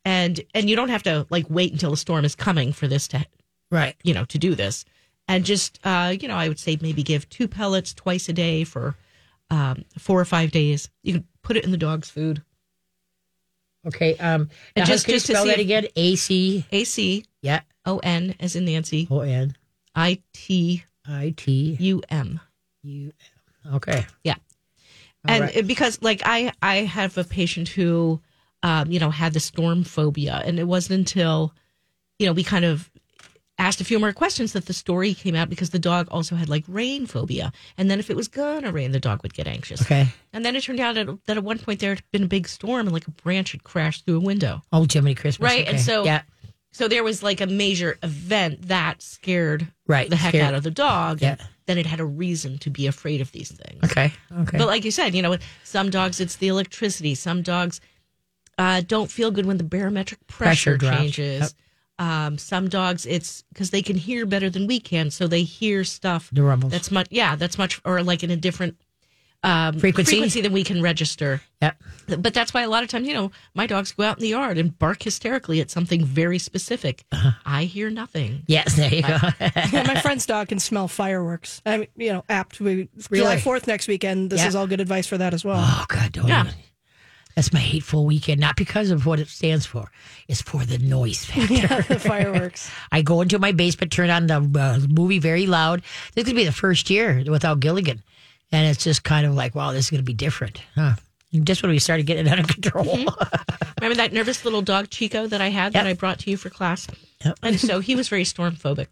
[0.04, 3.08] and and you don't have to like wait until a storm is coming for this
[3.10, 3.26] to
[3.72, 3.96] Right.
[4.04, 4.86] you know to do this.
[5.28, 8.64] And just uh, you know, I would say maybe give two pellets twice a day
[8.64, 8.96] for
[9.50, 10.90] um, four or five days.
[11.04, 12.44] You can put it in the dog's food.
[13.88, 14.16] Okay.
[14.18, 15.88] Um, And just- just to spell see that again?
[15.96, 16.66] A C.
[16.72, 17.62] A C Yeah.
[17.86, 19.56] O N as in Nancy O N
[19.94, 22.40] I T I T U M.
[22.84, 23.12] U.
[23.74, 24.06] Okay.
[24.24, 24.36] Yeah.
[25.28, 25.56] All and right.
[25.56, 28.22] it- because like I I have a patient who
[28.64, 31.54] um, you know had the storm phobia and it wasn't until
[32.18, 32.90] you know we kind of
[33.58, 36.50] asked a few more questions that the story came out because the dog also had
[36.50, 39.82] like rain phobia and then if it was gonna rain the dog would get anxious
[39.82, 40.08] Okay.
[40.34, 42.48] and then it turned out that, that at one point there had been a big
[42.48, 45.50] storm and like a branch had crashed through a window Oh, Jiminy Christmas.
[45.50, 45.84] Right, and Okay.
[45.84, 46.24] so- yeah,
[46.74, 50.64] so there was like a major event that scared Right, the heck scared- out of
[50.64, 51.46] the dog and Yeah.
[51.68, 54.58] then it had a reason to be afraid of these things okay, okay.
[54.58, 57.16] but like you said, you know, some dogs it's the electricity.
[57.16, 57.80] Some dogs
[58.58, 61.56] uh, don't feel good when the barometric Pressure pressure, changes.
[61.98, 65.84] Um, some dogs it's because they can hear better than we can, so they hear
[65.86, 66.72] stuff The rumbles.
[66.74, 68.76] that's much yeah, that's much or like in a different
[69.44, 70.42] um, Frequency?
[70.42, 71.40] than we can register.
[71.62, 71.74] yeah.
[72.08, 74.30] But that's why a lot of times, you know, my dogs go out in the
[74.30, 77.06] yard and bark hysterically at something very specific.
[77.12, 77.32] Uh-huh.
[77.46, 78.42] I hear nothing.
[78.48, 79.18] Yes, there you go.
[79.72, 81.62] Yeah, my friend's dog can smell fireworks.
[81.66, 82.60] I mean, you know, apt.
[82.60, 84.32] We, July 4th next weekend.
[84.32, 84.48] This Yeah.
[84.48, 85.60] is all good advice for that as well.
[85.64, 86.46] oh God, don't Yeah.
[86.46, 86.54] even.
[87.36, 88.40] That's my hateful weekend.
[88.40, 89.92] Not because of what it stands for.
[90.28, 91.94] It's for the noise factor.
[91.94, 92.72] the fireworks.
[92.92, 95.82] I go into my basement, turn on the uh, movie very loud.
[96.14, 98.02] This could be the first year without Gilligan,
[98.52, 100.62] and it's just kind of like, wow, this is going to be different.
[100.76, 100.94] Huh?
[101.44, 102.86] Just when we started getting it under control.
[103.82, 106.50] Remember that nervous little dog Chico that I had that I brought to you for
[106.50, 106.88] class?
[107.26, 107.40] Yep.
[107.44, 108.88] And so he was very storm phobic.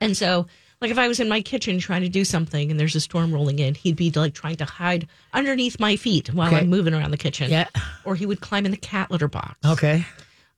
[0.00, 0.48] And so
[0.80, 3.32] Like if I was in my kitchen trying to do something and there's a storm
[3.32, 6.58] rolling in, he'd be like trying to hide underneath my feet while Okay.
[6.58, 7.50] I'm moving around the kitchen.
[7.50, 7.66] Yeah.
[8.04, 9.56] Or he would climb in the cat litter box.
[9.66, 10.04] Okay.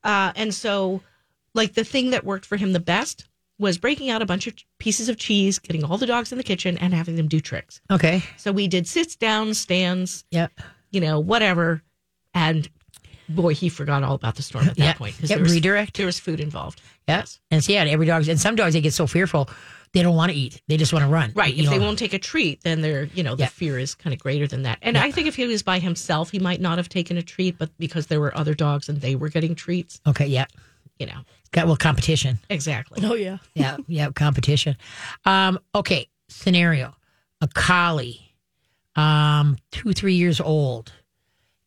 [0.05, 1.01] Uh, and so,
[1.55, 3.27] like, the thing that worked for him the best
[3.59, 6.45] was breaking out a bunch of pieces of cheese, getting all the dogs in the
[6.45, 7.81] kitchen, and having them do tricks.
[7.91, 8.23] Okay.
[8.39, 10.49] So we did sits down, stands, Yeah.
[10.91, 11.83] you know, whatever.
[12.35, 12.69] And
[13.29, 14.93] boy, he forgot all about the storm at that Yeah.
[14.95, 15.19] point.
[15.19, 15.97] 'cause Yeah, there was- redirect.
[15.99, 16.81] There was food involved.
[17.07, 17.39] Yes.
[17.51, 19.51] And so, yeah, every dog, and some dogs, they get so fearful,
[19.93, 20.63] they don't want to eat.
[20.69, 21.33] They just want to run.
[21.35, 21.57] Right.
[21.57, 23.49] If they won't take a treat, then they're, you know, the Yeah.
[23.49, 24.79] fear is kind of greater than that.
[24.83, 27.59] And I think if he was by himself, he might not have taken a treat,
[27.59, 30.27] but because there were other dogs and they were getting treats, Okay.
[30.27, 30.47] Yeah.
[30.99, 31.21] you know,
[31.53, 32.39] Got well competition.
[32.49, 33.01] exactly.
[33.05, 33.39] Oh yeah.
[33.55, 33.79] Yeah.
[33.89, 34.11] yeah.
[34.13, 34.77] Competition.
[35.25, 36.09] Um, okay.
[36.29, 36.95] Scenario
[37.41, 38.37] a collie,
[38.97, 40.93] um, two, three years old.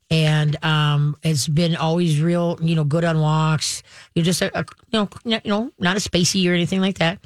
[0.10, 3.82] And um, it's been always real, you know, good on walks.
[4.14, 7.20] You're just a, a you know, you know, not a spacey or anything like that.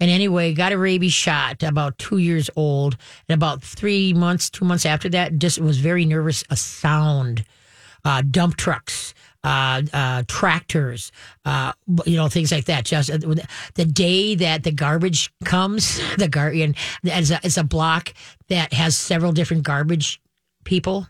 [0.00, 2.96] And anyway, got a rabies shot about two years old,
[3.28, 6.42] and about three months, two months after that, just was very nervous.
[6.48, 7.44] A sound,
[8.04, 9.12] uh, dump trucks,
[9.44, 11.12] uh, uh, tractors,
[11.44, 11.72] uh,
[12.06, 12.86] you know, things like that.
[12.86, 13.18] Just uh,
[13.74, 16.74] the day that the garbage comes, the guardian
[17.10, 18.14] as a, a block
[18.48, 20.20] that has several different garbage
[20.64, 21.06] people.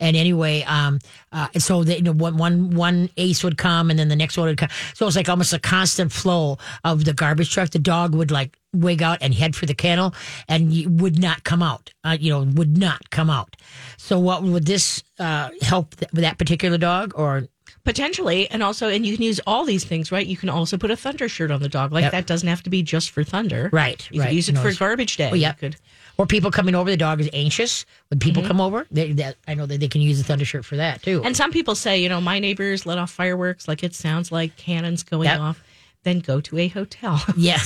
[0.00, 0.98] And anyway, um,
[1.32, 4.16] uh, and so that you know, one, one, one ace would come, and then the
[4.16, 4.68] next one would come.
[4.94, 7.70] So it was like almost a constant flow of the garbage truck.
[7.70, 10.14] The dog would like wig out and head for the kennel,
[10.48, 11.92] and you would not come out.
[12.04, 13.56] Uh, you know, would not come out.
[13.96, 17.44] So, what would this uh, help th- that particular dog, or
[17.84, 20.26] Potentially, and also, and you can use all these things, right?
[20.26, 21.92] You can also put a thunder shirt on the dog.
[21.92, 22.12] Like Yep.
[22.12, 24.28] that doesn't have to be just for thunder, Right, You right.
[24.28, 25.26] could use it No, for garbage day.
[25.28, 25.50] Well, yeah.
[25.50, 25.76] You could,
[26.18, 26.90] or people coming over?
[26.90, 28.48] The dog is anxious when people mm-hmm.
[28.48, 28.86] come over.
[28.90, 31.22] They, that I know that they can use the thunder shirt for that too.
[31.24, 34.56] and some people say, you know, my neighbors let off fireworks, like it sounds like
[34.56, 35.40] cannons going Yep.
[35.40, 35.62] off.
[36.04, 37.20] Then go to a hotel.
[37.36, 37.58] yeah,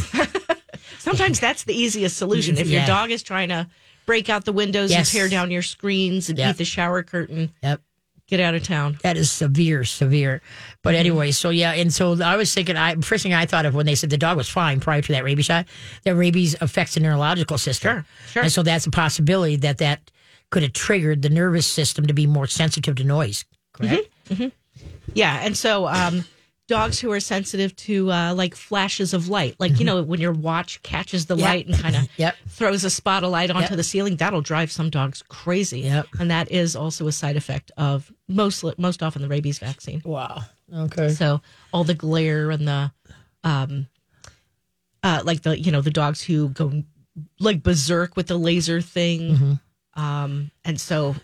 [0.99, 2.57] Sometimes that's the easiest solution.
[2.59, 2.81] If Yeah.
[2.81, 3.67] your dog is trying to
[4.07, 4.99] break out the windows Yes.
[4.99, 6.51] and tear down your screens and Yep.
[6.55, 7.81] eat the shower curtain, yep.
[8.31, 8.99] Get out of town.
[9.03, 10.41] That is severe, severe.
[10.83, 11.01] But Mm-hmm.
[11.01, 13.85] anyway, so yeah, and so I was thinking, I first thing I thought of when
[13.87, 15.67] they said the dog was fine prior to that rabies shot,
[16.05, 17.93] that rabies affects the neurological system.
[17.93, 18.43] Sure, sure.
[18.45, 20.11] And so that's a possibility that that
[20.51, 23.45] could have triggered the nervous system to be more sensitive to noise.
[23.73, 24.09] Correct.
[24.31, 24.49] Mm-hmm.
[25.15, 26.25] Yeah, and so um,
[26.71, 30.33] dogs who are sensitive to uh, like flashes of light, like you know when your
[30.33, 31.45] watch catches the Yep.
[31.47, 32.37] light and kind of Yep.
[32.49, 33.77] throws a spot of light onto Yep.
[33.77, 35.81] the ceiling, that'll drive some dogs crazy.
[35.81, 36.07] Yep.
[36.21, 40.01] and that is also a side effect of most most often the rabies vaccine.
[40.05, 40.43] Wow.
[40.73, 41.09] Okay.
[41.11, 42.93] So all the glare and the,
[43.45, 43.89] um,
[45.03, 46.83] uh, like the you know the dogs who go
[47.41, 50.01] like berserk with the laser thing, Mm-hmm.
[50.03, 51.17] um, and so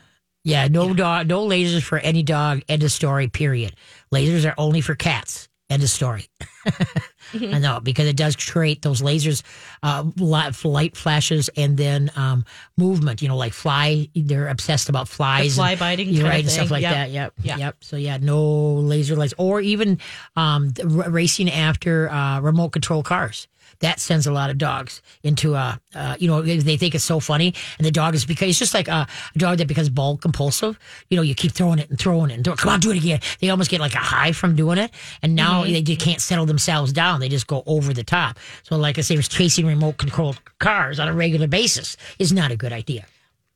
[0.47, 2.63] Yeah, no dog, no lasers for any dog.
[2.69, 3.27] End of story.
[3.27, 3.75] Period.
[4.15, 5.49] Lasers are only for cats.
[5.69, 6.29] End of story.
[7.35, 9.43] I know because it does create those lasers,
[9.83, 12.45] uh, light, light flashes, and then um,
[12.77, 13.21] movement.
[13.23, 14.09] You know, like fly.
[14.15, 16.95] They're obsessed about flies, fly and- biting You're kind of right, and stuff like Yep.
[16.95, 17.11] that.
[17.11, 17.57] Yep, Yeah.
[17.57, 17.77] yep.
[17.83, 19.99] So yeah, no laser lights, or even
[20.37, 23.49] um, r- racing after uh, remote control cars.
[23.81, 27.21] That sends a lot of dogs into a, uh, you know, they think it's so
[27.21, 30.17] funny, and the dog is because it's just like a, a dog that becomes ball
[30.17, 30.79] compulsive.
[31.11, 32.97] You know, you keep throwing it and throwing it and throwing, come on, do it
[32.97, 33.21] again.
[33.41, 34.91] They almost get like a high from doing it,
[35.23, 37.21] and now they just can't settle themselves down.
[37.21, 38.39] They just go over the top.
[38.63, 42.51] So, like I say, was chasing remote controlled cars on a regular basis is not
[42.51, 43.07] a good idea.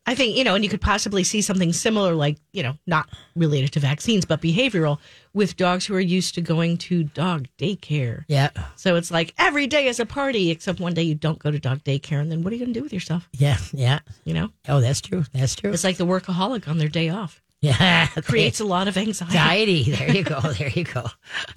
[0.06, 3.08] I think, you know, and you could possibly see something similar, like, you know, not
[3.36, 4.98] related to vaccines, but behavioral
[5.34, 8.24] with dogs who are used to going to dog daycare.
[8.26, 11.50] Yeah, So it's like every day is a party, except one day you don't go
[11.50, 12.20] to dog daycare.
[12.20, 13.28] And then what are you going to do with yourself?
[13.34, 14.00] yeah, yeah.
[14.24, 15.24] You know, Oh, that's true.
[15.32, 15.70] That's true.
[15.72, 17.40] it's like the workaholic on their day off.
[17.60, 19.82] Yeah, Creates a lot of anxiety.
[19.84, 19.92] anxiety.
[19.92, 20.40] There you go.
[20.58, 21.06] There you go.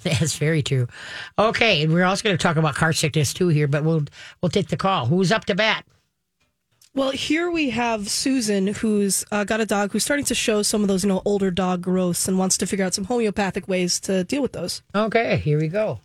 [0.03, 0.87] That's very true.
[1.39, 4.03] Okay, and we're also going to talk about car sickness too here, but we'll
[4.41, 5.05] we'll take the call.
[5.05, 5.85] Who's up to bat?
[6.95, 10.83] Well, here we have Susan, who's uh, got a dog who's starting to show some
[10.83, 13.99] of those, you know, older dog growths and wants to figure out some homeopathic ways
[14.01, 14.83] to deal with those.
[14.93, 16.01] Okay, here we go.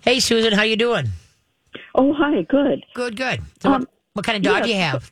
[0.00, 1.08] Hey, Susan, how you doing?
[1.94, 2.40] Oh, hi.
[2.48, 2.86] Good.
[2.94, 3.42] Good, good.
[3.60, 5.10] So what, Um, what kind of dog yeah, do you have?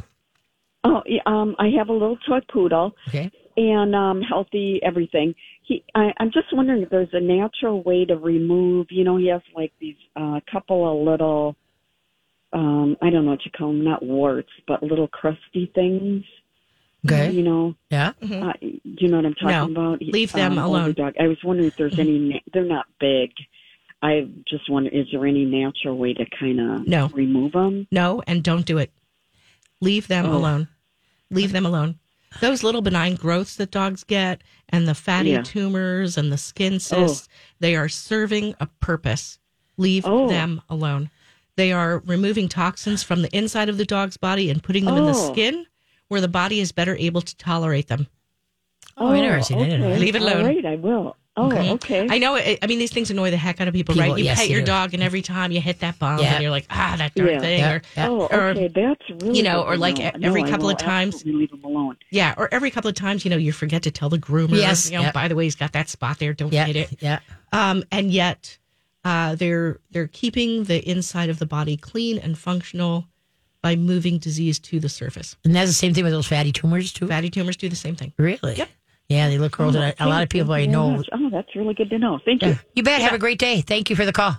[0.84, 3.30] Oh, um, I have a little toy poodle Okay.
[3.58, 5.34] and um, healthy everything.
[5.62, 8.87] He, I, I'm just wondering if there's a natural way to remove.
[8.88, 11.54] You know, he has like these uh, couple of little,
[12.52, 16.24] um, I don't know what you call them, not warts, but little crusty things.
[17.06, 17.30] Okay.
[17.30, 18.12] You know, Yeah.
[18.22, 20.02] uh, do you know what I'm talking No, about?
[20.02, 20.92] Leave them um, alone.
[20.94, 21.14] Dog.
[21.20, 22.18] I was wondering if there's any.
[22.18, 23.30] Na- they're not big.
[24.02, 27.08] I just wonder, is there any natural way to kind of No.
[27.08, 27.87] remove them?
[27.90, 28.90] No, and don't do it.
[29.80, 30.37] Leave them Oh.
[30.37, 30.68] alone.
[31.30, 31.98] Leave them alone.
[32.40, 35.42] Those little benign growths that dogs get and the fatty Yeah.
[35.42, 37.28] tumors and the skin cysts,
[37.61, 39.38] they are serving a purpose.
[39.76, 40.28] Leave Oh.
[40.28, 41.11] them alone.
[41.59, 45.07] They are removing toxins from the inside of the dog's body and putting them in
[45.07, 45.33] the Oh.
[45.33, 45.66] skin
[46.07, 48.07] where the body is better able to tolerate them.
[48.97, 49.59] Oh, interesting.
[49.61, 49.99] I didn't know okay.
[49.99, 50.42] Leave it alone.
[50.42, 51.16] All right, I will.
[51.37, 52.07] Oh, okay.
[52.11, 52.37] I know.
[52.37, 54.18] I mean, these things annoy the heck out of people, People, right?
[54.18, 54.66] You yes, pet they your do.
[54.66, 56.35] dog, and every time you hit that bump, Yeah.
[56.35, 57.40] and you're like, ah, that darn Yeah.
[57.40, 57.59] thing.
[57.59, 58.09] Yeah, Or, yeah.
[58.09, 58.68] Oh, or, okay.
[58.68, 60.11] That's really you know, or like know.
[60.23, 61.97] every No, couple of times- absolutely leave them alone.
[62.11, 64.90] yeah, or every couple of times, you know, you forget to tell the groomer, Yes,
[64.90, 65.14] you know, yep.
[65.14, 66.33] by the way, he's got that spot there.
[66.35, 66.99] Don't Yeah, hit it.
[67.01, 67.18] yeah.
[67.53, 68.58] Um, and yet,
[69.09, 73.07] uh, they're they're keeping the inside of the body clean and functional
[73.62, 75.37] by moving disease to the surface.
[75.44, 77.09] And that's the same thing with those fatty tumors too.
[77.09, 78.12] Fatty tumors do the same thing.
[78.18, 78.55] Really?
[78.57, 78.68] Yep.
[79.09, 79.75] Yeah, they look gross.
[79.75, 80.90] Oh, a lot of people I know.
[80.90, 81.09] much.
[81.12, 82.21] Oh, that's really good to know.
[82.25, 82.49] Thank Yeah.
[82.51, 82.59] you.
[82.77, 83.01] You bet.
[83.01, 83.62] Have a great day.
[83.62, 84.37] Thank you for the call.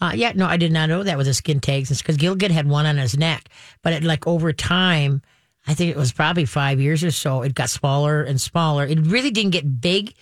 [0.00, 1.90] Uh, yeah, no, I did not know that with the skin tags.
[1.90, 3.48] It's because Gilligan had one on his neck,
[3.82, 5.22] but it, like over time,
[5.66, 8.84] I think it was probably five years or so, it got smaller and smaller.
[8.86, 10.14] It really didn't get big.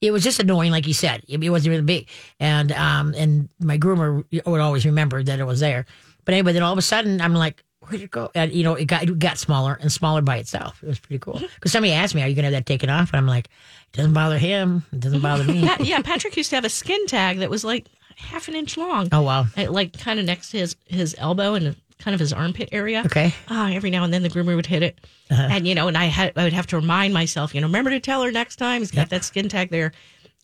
[0.00, 1.22] It was just annoying, like you said.
[1.28, 5.44] It, it wasn't really big, and um, and my groomer would always remember that it
[5.44, 5.86] was there.
[6.24, 8.30] But anyway, then all of a sudden, I'm like, where'd it go?
[8.34, 10.82] And you know, it got it got smaller and smaller by itself.
[10.82, 11.40] It was pretty cool.
[11.54, 13.46] Because somebody asked me, "Are you going to have that taken off?" And I'm like,
[13.46, 14.84] it doesn't bother him.
[14.92, 15.66] It doesn't bother me.
[15.66, 18.76] Pat, yeah, Patrick used to have a skin tag that was like half an inch
[18.76, 19.08] long.
[19.12, 19.46] oh wow.
[19.56, 23.02] Uh, like kind of next to his his elbow and kind of his armpit area.
[23.06, 23.34] Okay.
[23.48, 26.04] Ah, every now and then the groomer would hit it, and you know, and I
[26.04, 28.82] had I would have to remind myself, you know, remember to tell her next time
[28.82, 29.92] he's got that skin tag there.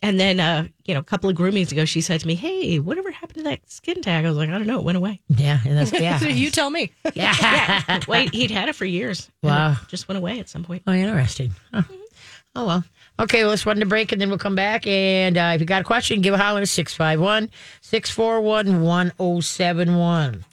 [0.02, 2.78] And then, uh, you know, a couple of groomings ago, she said to me, "Hey,
[2.78, 5.20] whatever happened to that skin tag?" I was like, "I don't know, it went away."
[5.28, 6.18] Yeah, and that's yeah.
[6.24, 6.90] you tell me.
[7.12, 7.34] yeah.
[7.38, 9.30] Yeah, wait, he'd had it for years.
[9.42, 9.76] Wow.
[9.88, 10.84] just went away at some point.
[10.86, 11.52] Oh, interesting.
[11.74, 11.82] Huh.
[12.56, 12.84] Oh, well.
[13.18, 14.86] Okay, well, let's run the break and then we'll come back.
[14.86, 17.50] And uh, if you got a question, give a holler 651
[17.82, 20.44] 641 1071.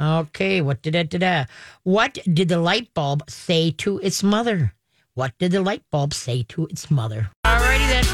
[0.00, 1.48] Okay, what did did that?
[1.82, 4.74] What did the light bulb say to its mother?
[5.14, 7.30] What did the light bulb say to its mother?
[7.46, 8.04] Alrighty then.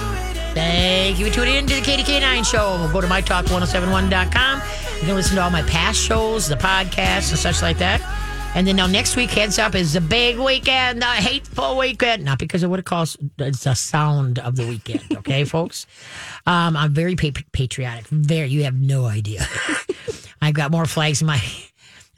[0.55, 2.91] Thank you for tuning in to the Katie K9 show.
[2.93, 4.63] Go to mytalk1071.com.
[5.01, 8.03] You can listen to all my past shows, the podcasts, and such like that.
[8.55, 12.25] And then now next week, heads up, is the big weekend, the hateful weekend.
[12.25, 15.87] Not because of what it calls, it's the sound of the weekend, okay, folks?
[16.47, 18.09] Um, I'm very pa- patriotic.
[18.09, 19.47] Very, you have no idea.
[20.43, 21.41] I've got more flags in my.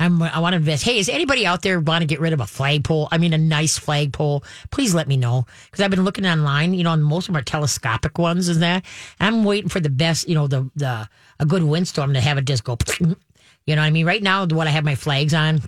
[0.02, 0.84] I'm, I want to invest.
[0.84, 3.08] Hey, is anybody out there want to get rid of a flagpole?
[3.10, 4.44] I mean, a nice flagpole.
[4.70, 6.74] Please let me know because I've been looking online.
[6.74, 8.84] You know, most of them are telescopic ones, and that.
[9.20, 10.28] I'm waiting for the best.
[10.28, 12.76] You know, the the a good windstorm to have it just go.
[13.64, 14.06] You know what I mean?
[14.06, 15.60] Right now, what I have my flags on,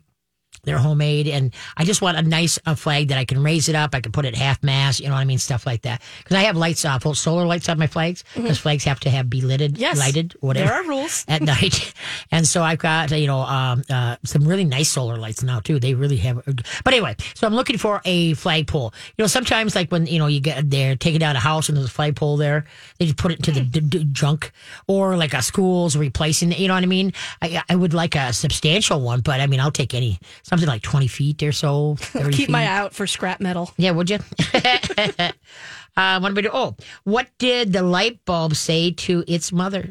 [0.63, 3.75] they're homemade, and I just want a nice uh, flag that I can raise it
[3.75, 3.95] up.
[3.95, 5.01] I can put it half mast.
[5.01, 5.39] You know what I mean?
[5.39, 6.01] Stuff like that.
[6.19, 8.25] Because I have lights off, solar lights on my flags.
[8.35, 9.99] Because flags have to have be lighted, Yes.
[9.99, 11.25] lighted, whatever There are rules.
[11.29, 11.93] at night.
[12.31, 15.79] And so I've got, you know, um, uh, some really nice solar lights now too.
[15.79, 16.43] They really have,
[16.85, 18.95] but anyway, so I'm looking for a flagpole.
[19.19, 21.77] You know, sometimes like when, you know, you get there, taking down a house and
[21.77, 22.65] there's a flagpole there,
[22.99, 24.51] they just put it into the d- d- junk
[24.87, 26.59] or like a school's replacing it.
[26.59, 27.13] You know what I mean?
[27.43, 30.83] I, I would like a substantial one, but I mean, I'll take any, something like
[30.83, 31.97] 20 feet or so.
[31.99, 33.73] 30 Keep my eye out for scrap metal.
[33.77, 34.19] Yeah, would you?
[34.55, 39.91] uh, what about, oh, what did the light bulb say to its mother?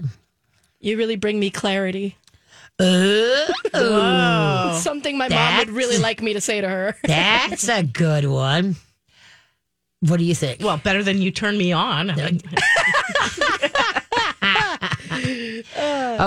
[0.80, 2.18] You really bring me clarity.
[2.80, 6.96] Uh, Something my mom would really like me to say to her.
[7.04, 8.76] That's a good one.
[10.02, 10.62] What do you think?
[10.62, 12.10] Well, better than you turn me on.
[12.10, 12.42] I mean,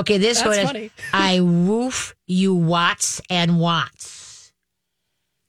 [0.01, 0.91] okay, this one is funny.
[1.13, 4.16] I woof you watts and watts.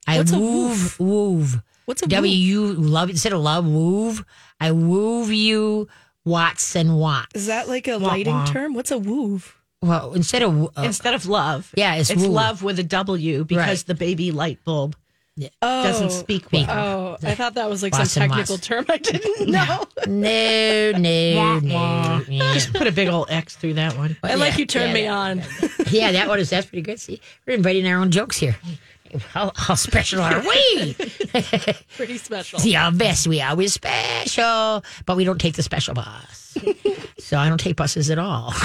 [0.08, 1.58] I What's a woof woof.
[1.86, 2.78] What's a W woof?
[2.80, 4.24] U love instead of love woof.
[4.60, 5.88] I woof you
[6.26, 7.36] watts and watts.
[7.36, 8.74] Is that like a lighting term?
[8.74, 9.54] What's a woov?
[9.82, 13.67] Well, instead of uh, instead of love, Yeah, it's it's love with a W because
[13.67, 13.86] Right.
[13.86, 14.96] the baby light bulb
[15.62, 16.65] Oh, doesn't speak well.
[16.67, 18.65] Oh, I thought that was like Boss some technical Moss.
[18.65, 19.86] term I didn't know.
[20.08, 22.22] no, no, no.
[22.28, 22.54] Yeah.
[22.56, 24.17] Just put a big old X through that one.
[24.24, 25.15] I like you turned yeah, me yeah.
[25.15, 25.43] on.
[25.91, 27.00] Yeah, that one is that's pretty good.
[27.00, 28.56] See, we're inviting our own jokes here.
[29.30, 30.93] How, how special are we?
[31.96, 32.60] Pretty special.
[32.60, 33.28] The our best.
[33.28, 36.58] We always special, but we don't take the special bus.
[37.20, 38.54] so I don't take buses at all.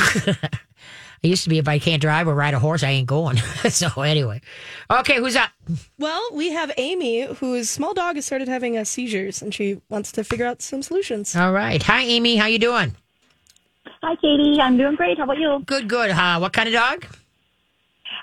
[1.25, 3.37] I used to be if I can't drive or ride a horse, I ain't going.
[3.69, 4.41] so anyway,
[4.91, 5.51] okay, who's up?
[5.99, 10.11] Well, we have Amy, whose small dog has started having uh, seizures, and she wants
[10.13, 11.37] to figure out some solutions.
[11.37, 12.97] All right, hi Amy, how you doing?
[14.03, 14.61] Hi, Katie.
[14.61, 15.17] I'm doing great.
[15.17, 15.63] How about you?
[15.65, 16.11] Good, good.
[16.11, 17.07] Uh, what kind of dog?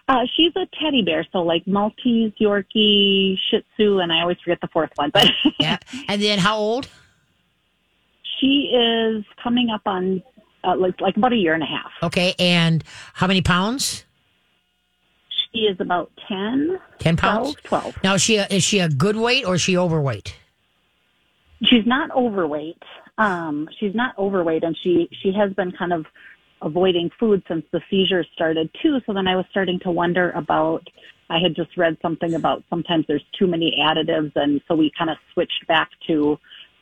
[0.09, 4.59] Uh, she's a teddy bear, so like Maltese, Yorkie, Shih Tzu, and I always forget
[4.59, 5.11] the fourth one.
[5.13, 6.89] But Yeah, and then how old?
[8.39, 10.23] she is coming up on
[10.63, 11.91] uh, like like about a year and a half.
[12.01, 12.83] Okay, and
[13.13, 14.03] how many pounds?
[15.53, 17.55] She is about 10, Ten pounds.
[17.63, 18.03] 12, 12.
[18.03, 20.35] Now, is she a, is she a good weight or is she overweight?
[21.63, 22.81] She's not overweight.
[23.17, 26.05] Um, she's not overweight, and she she has been kind of
[26.61, 28.99] avoiding food since the seizures started too.
[29.05, 30.87] So then I was starting to wonder about,
[31.29, 34.31] I had just read something about sometimes there's too many additives.
[34.35, 36.37] And so we kind of switched back to,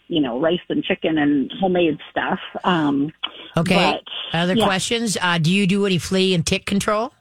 [0.08, 2.40] you know, rice and chicken and homemade stuff.
[2.64, 3.12] Um,
[3.56, 3.76] Okay.
[3.76, 4.66] but, Other yeah.
[4.66, 5.18] questions?
[5.22, 7.14] Uh, do you do any flea and tick control?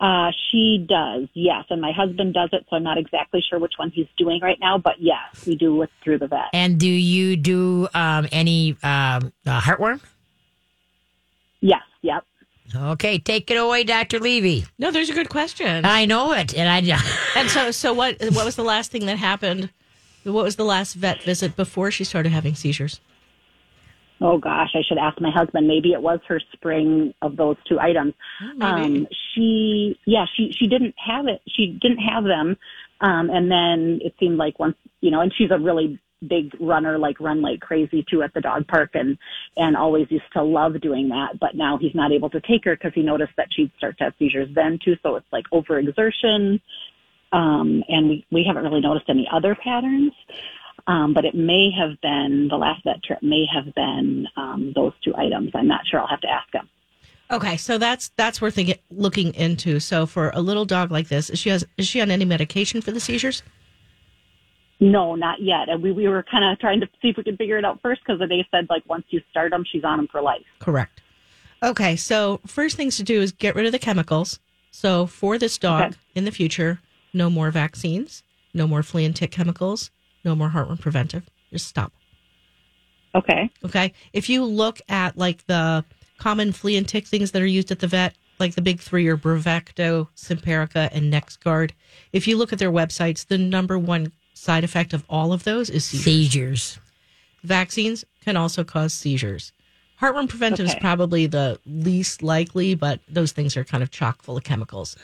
[0.00, 1.64] Uh, she does, yes.
[1.70, 4.58] And my husband does it, so I'm not exactly sure which one he's doing right
[4.60, 6.50] now, but yes, we do it through the vet.
[6.52, 10.00] And do you do um, any um, uh, heartworm?
[11.62, 12.24] Yes, yep.
[12.74, 14.18] Okay, take it away, Dr.
[14.18, 14.66] Levy.
[14.78, 15.84] No, there's a good question.
[15.84, 16.54] I know it.
[16.54, 16.98] And I
[17.36, 18.20] and so, so what?
[18.20, 19.70] What was the last thing that happened?
[20.24, 23.00] What was the last vet visit before she started having seizures?
[24.20, 25.66] Oh gosh, I should ask my husband.
[25.66, 28.14] Maybe it was her spring of those two items.
[28.60, 31.42] Um, she, yeah, she she didn't have it.
[31.48, 32.56] She didn't have them,
[33.00, 35.98] um, and then it seemed like once you know, and she's a really
[36.28, 39.18] big runner, like run like crazy too at the dog park, and
[39.56, 41.38] and always used to love doing that.
[41.40, 44.04] But now he's not able to take her because he noticed that she'd start to
[44.04, 44.96] have seizures then too.
[45.02, 46.60] So it's like overexertion,
[47.32, 50.12] um, and we we haven't really noticed any other patterns.
[50.86, 54.92] Um, but it may have been the last vet trip may have been um, those
[55.04, 55.52] two items.
[55.54, 56.00] I'm not sure.
[56.00, 56.68] I'll have to ask him.
[57.30, 58.58] Okay, so that's that's worth
[58.90, 59.80] looking into.
[59.80, 62.82] So for a little dog like this, is she has is she on any medication
[62.82, 63.42] for the seizures?
[64.82, 65.68] No, not yet.
[65.68, 67.80] And we, we were kind of trying to see if we could figure it out
[67.80, 70.42] first because they said like once you start them, she's on them for life.
[70.58, 71.00] Correct.
[71.62, 74.40] Okay, so first things to do is get rid of the chemicals.
[74.72, 75.96] So for this dog Okay.
[76.16, 76.80] in the future,
[77.14, 79.92] no more vaccines, no more flea and tick chemicals,
[80.24, 81.30] no more heartworm preventive.
[81.52, 81.92] Just stop.
[83.14, 83.50] Okay.
[83.64, 83.92] Okay.
[84.12, 85.84] If you look at like the
[86.18, 89.06] common flea and tick things that are used at the vet, like the big three
[89.06, 91.70] are Bravecto, Simparica, and NexGard.
[92.12, 94.10] If you look at their websites, the number one
[94.42, 96.04] side effect of all of those is seizures.
[96.04, 96.78] seizures.
[97.44, 99.52] Vaccines can also cause seizures.
[100.00, 104.36] Heartworm preventive is probably the least likely, but those things are kind of chock full
[104.36, 104.96] of chemicals.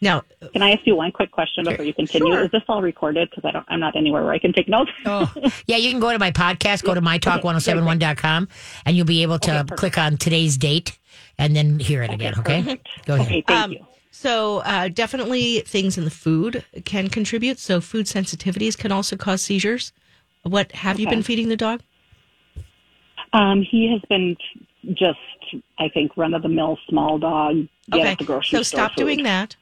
[0.00, 0.22] Now,
[0.52, 2.32] Can I ask you one quick question before you continue?
[2.32, 2.44] Sure.
[2.44, 3.30] Is this all recorded?
[3.30, 4.92] Because I don't, I'm not anywhere where I can take notes.
[5.06, 5.32] Oh,
[5.66, 8.48] yeah, you can go to my podcast, go to mytalk1071.com,
[8.86, 10.96] and you'll be able to click on today's date
[11.36, 12.62] and then hear it again, okay?
[13.06, 13.26] Go ahead.
[13.26, 13.86] Okay, thank Um, you.
[14.10, 17.58] So, uh, definitely things in the food can contribute.
[17.58, 19.92] So, food sensitivities can also cause seizures.
[20.42, 21.82] What have you been feeding the dog?
[23.32, 24.36] Um, he has been
[24.94, 25.18] just,
[25.78, 27.68] I think, run of the mill small dog.
[27.90, 29.02] Get at the grocery so stop food.
[29.02, 29.56] doing that.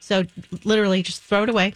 [0.00, 0.24] So,
[0.64, 1.74] literally, just throw it away.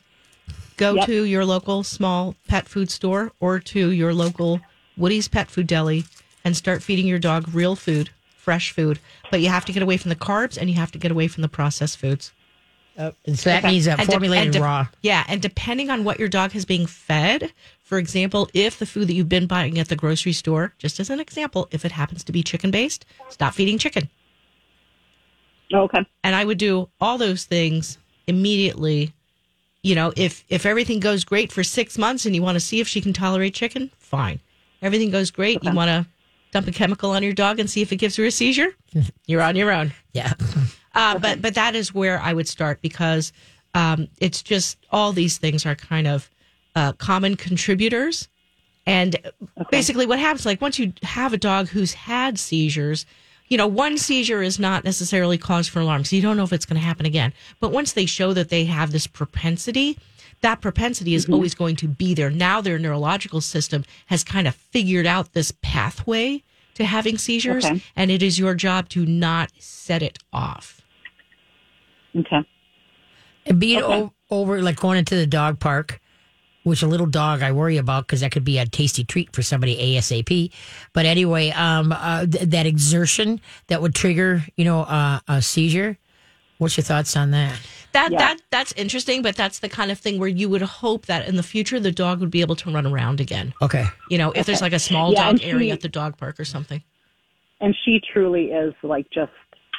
[0.77, 1.07] Go Yep.
[1.07, 4.61] to your local small pet food store or to your local
[4.97, 6.05] Woody's Pet Food Deli
[6.45, 8.11] and start feeding your dog real food,
[8.41, 8.99] fresh food.
[9.31, 11.29] But you have to get away from the carbs and you have to get away
[11.29, 12.33] from the processed foods.
[12.97, 14.87] And so that means uh, And de- formulated and de- raw.
[15.03, 19.09] Yeah, and depending on what your dog has being fed, for example, if the food
[19.09, 22.25] that you've been buying at the grocery store, just as an example, if it happens
[22.25, 24.09] to be chicken based, stop feeding chicken.
[25.73, 26.05] Okay.
[26.25, 29.13] And I would do all those things immediately.
[29.83, 32.81] You know, if if everything goes great for six months and you want to see
[32.81, 34.41] if she can tolerate chicken, fine.
[34.83, 35.63] Everything goes great.
[35.65, 36.07] You want to
[36.53, 38.69] dump a chemical on your dog and see if it gives her a seizure.
[39.27, 39.93] You're on your own.
[40.13, 40.33] Yeah.
[40.95, 43.33] Uh, But but that is where I would start because
[43.75, 46.29] um, it's just all these things are kind of
[46.75, 48.29] uh, common contributors,
[48.87, 49.17] and
[49.71, 53.07] basically what happens like once you have a dog who's had seizures.
[53.49, 56.53] You know, one seizure is not necessarily cause for alarm, so you don't know if
[56.53, 57.33] it's going to happen again.
[57.59, 59.99] But once they show that they have this propensity,
[60.43, 62.31] that propensity is always going to be there.
[62.31, 66.43] Now their neurological system has kind of figured out this pathway
[66.75, 67.83] to having seizures, Okay.
[67.97, 70.81] and it is your job to not set it off.
[72.17, 72.41] Okay.
[73.47, 73.93] And being Okay.
[74.03, 76.01] o- over, like going into the dog park,
[76.63, 79.43] which a little dog I worry about because that could be a tasty treat for
[79.43, 80.51] somebody ASAP.
[80.93, 85.97] But anyway, um, uh, th- that exertion that would trigger, you know, uh, a seizure.
[86.61, 87.59] What's your thoughts on that?
[87.93, 88.19] That Yeah.
[88.19, 91.37] that that's interesting, but that's the kind of thing where you would hope that in
[91.37, 93.55] the future the dog would be able to run around again.
[93.63, 93.87] Okay.
[94.11, 96.19] You know, if there's like a small Yeah, dog and area she- at the dog
[96.19, 96.83] park or something.
[97.63, 99.33] And she truly is like just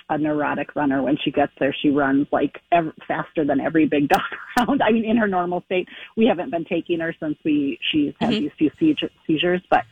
[0.09, 1.03] a neurotic runner.
[1.03, 4.21] When she gets there, she runs like ev- faster than every big dog
[4.57, 4.81] around.
[4.81, 8.31] I mean, in her normal state, we haven't been taking her since we she's had
[8.31, 8.47] mm-hmm.
[8.57, 8.95] these few
[9.27, 9.83] seizures, but.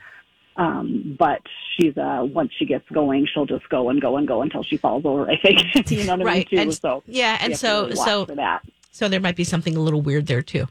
[0.60, 1.42] Um, but
[1.76, 4.76] she's uh once she gets going, she'll just go and go and go until she
[4.78, 5.30] falls over.
[5.32, 5.60] I think
[5.92, 6.58] you know what I mean too.
[6.58, 8.26] And- so yeah, and so really so
[8.92, 10.68] so there might be something a little weird there too.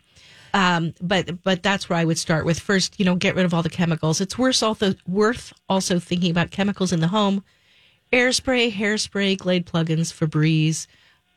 [0.54, 2.98] Um, but but that's where I would start with first.
[2.98, 4.20] You know, get rid of all the chemicals.
[4.20, 7.42] It's worth also worth also thinking about chemicals in the home:
[8.12, 10.86] air spray, hairspray, Glade plugins, Febreze.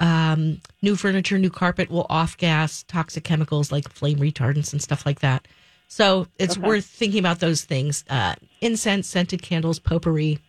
[0.02, 5.06] Um, new furniture, new carpet will off gas toxic chemicals like flame retardants and stuff
[5.06, 5.48] like that.
[5.92, 8.06] So it's worth thinking about those things.
[8.10, 10.40] Uh, incense, scented candles, potpourri.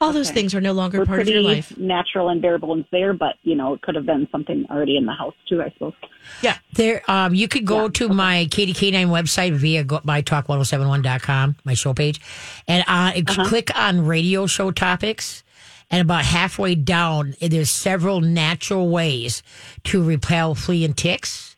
[0.00, 1.76] All those things are no longer We're part of your life.
[1.76, 5.04] natural and bare bones there, but you know, it could have been something already in
[5.04, 5.92] the house too, I suppose.
[6.40, 6.56] Yeah.
[6.72, 11.92] There, um, you could go to my Katie K9 website via go- mytalk1071.com, my show
[11.92, 12.18] page,
[12.66, 15.44] and uh, it- click on radio show topics.
[15.90, 19.42] And about halfway down, there's several natural ways
[19.84, 21.49] to repel flea and ticks.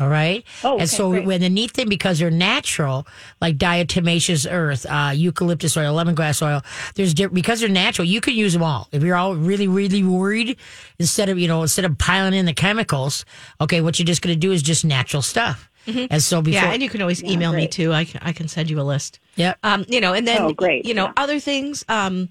[0.00, 0.44] All right.
[0.62, 1.26] Oh, okay, and so great.
[1.26, 3.06] when the neat thing, because they're natural,
[3.40, 6.62] like diatomaceous earth, uh, eucalyptus oil, lemongrass oil,
[6.94, 8.88] there's di- because they're natural, you can use them all.
[8.92, 10.56] If you're all really, really worried,
[10.98, 13.24] instead of, you know, instead of piling in the chemicals,
[13.60, 15.68] okay, what you're just going to do is just natural stuff.
[15.86, 17.94] And so before, Yeah, and you can always email me too.
[17.94, 19.20] I can, I can send you a list.
[19.36, 19.54] Yeah.
[19.62, 21.12] Um, you know, and then Oh, great, you know yeah.
[21.16, 21.82] other things.
[21.88, 22.28] Um,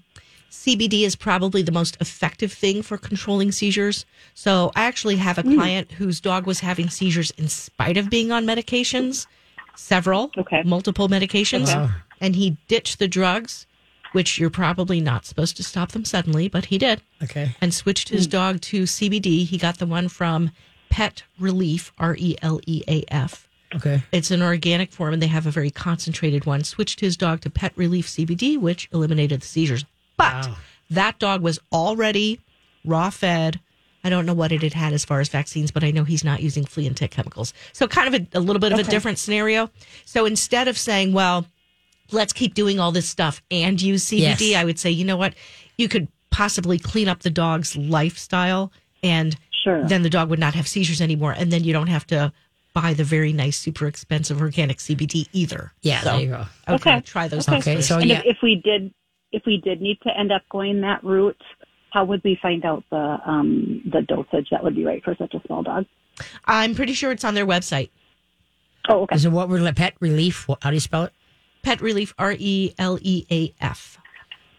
[0.50, 4.06] CBD is probably the most effective thing for controlling seizures.
[4.34, 5.54] So I actually have a Hmm.
[5.54, 9.26] client whose dog was having seizures in spite of being on medications,
[9.76, 10.62] several, Okay.
[10.64, 13.66] multiple medications, and he ditched the drugs,
[14.12, 17.54] which you're probably not supposed to stop them suddenly, but he did okay.
[17.60, 19.44] and switched his dog to CBD.
[19.44, 20.50] He got the one from
[20.88, 23.46] Pet Releaf, R E L E A F.
[23.74, 24.02] Okay.
[24.12, 26.64] It's an organic form, and they have a very concentrated one.
[26.64, 29.84] Switched his dog to Pet Releaf CBD, which eliminated the seizures.
[30.18, 30.50] But
[30.90, 32.40] that dog was already
[32.84, 33.60] raw fed.
[34.04, 36.24] I don't know what it had had as far as vaccines, but I know he's
[36.24, 37.52] not using flea and tick chemicals.
[37.72, 39.70] So, kind of a, a little bit of a different scenario.
[40.04, 41.46] So, instead of saying, well,
[42.12, 44.56] let's keep doing all this stuff and use CBD, Yes.
[44.56, 45.34] I would say, you know what?
[45.76, 49.84] You could possibly clean up the dog's lifestyle and Sure.
[49.84, 51.32] then the dog would not have seizures anymore.
[51.36, 52.32] And then you don't have to
[52.74, 55.72] buy the very nice, super expensive organic CBD either.
[55.82, 56.46] Yeah, So there you go.
[56.66, 56.90] I Okay.
[56.90, 58.92] kinda try those Okay, so and yeah, if, if we did,
[59.32, 61.40] if we did need to end up going that route,
[61.90, 65.34] how would we find out the um, the dosage that would be right for such
[65.34, 65.86] a small dog?
[66.44, 67.90] I'm pretty sure it's on their website.
[68.88, 69.16] Oh, okay.
[69.16, 70.56] is it what we're Pet Releaf?
[70.62, 71.12] How do you spell it?
[71.62, 73.98] Pet Releaf, R E L E A F.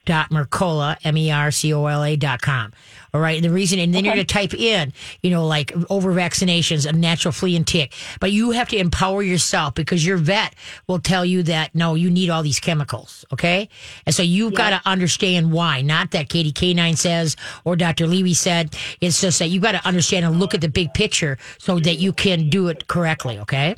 [0.06, 2.74] and Mercola, M E R C O L A dot com.
[3.14, 3.36] All right.
[3.36, 4.92] And the reason, and then you're going to type in,
[5.22, 7.94] you know, like over vaccinations, a natural flea and tick.
[8.20, 10.56] But you have to empower yourself because your vet
[10.88, 13.24] will tell you that, no, you need all these chemicals.
[13.32, 13.70] Okay.
[14.06, 15.82] And so you've got to understand why.
[15.82, 17.36] Not that Katie K9 says
[17.66, 18.08] or Dr.
[18.08, 18.76] Levy said.
[19.00, 21.96] It's just that you've got to understand and look at the big picture so that
[21.96, 23.38] you can do it correctly.
[23.40, 23.76] Okay.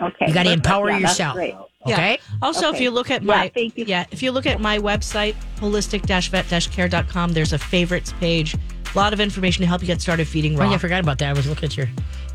[0.00, 1.38] Okay, You got to empower Yeah, yourself.
[1.84, 1.94] Great.
[1.94, 2.10] Okay.
[2.12, 2.38] Yeah.
[2.42, 3.84] Also, if you look at Yeah, my thank you.
[3.86, 8.54] yeah, if you look at my website, holistic-vet-care.com, there's a favorites page.
[8.54, 11.18] A lot of information to help you get started feeding Oh, yeah, I forgot about
[11.18, 11.28] that.
[11.28, 11.88] I was looking at your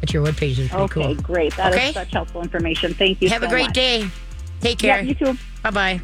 [0.04, 0.58] at your webpage.
[0.60, 1.16] It's pretty Okay, cool.
[1.16, 1.56] great.
[1.58, 1.92] That is Okay.
[1.94, 2.94] such helpful information.
[2.94, 3.30] Thank you.
[3.30, 3.76] Have a great much.
[3.76, 4.10] day.
[4.62, 5.06] Take Yeah, care.
[5.06, 5.38] you too.
[5.64, 6.00] Bye bye.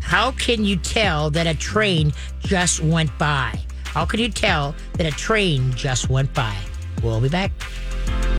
[0.00, 3.58] How can you tell that a train just went by?
[3.84, 6.54] How can you tell that a train just went by?
[7.02, 7.50] We'll be back.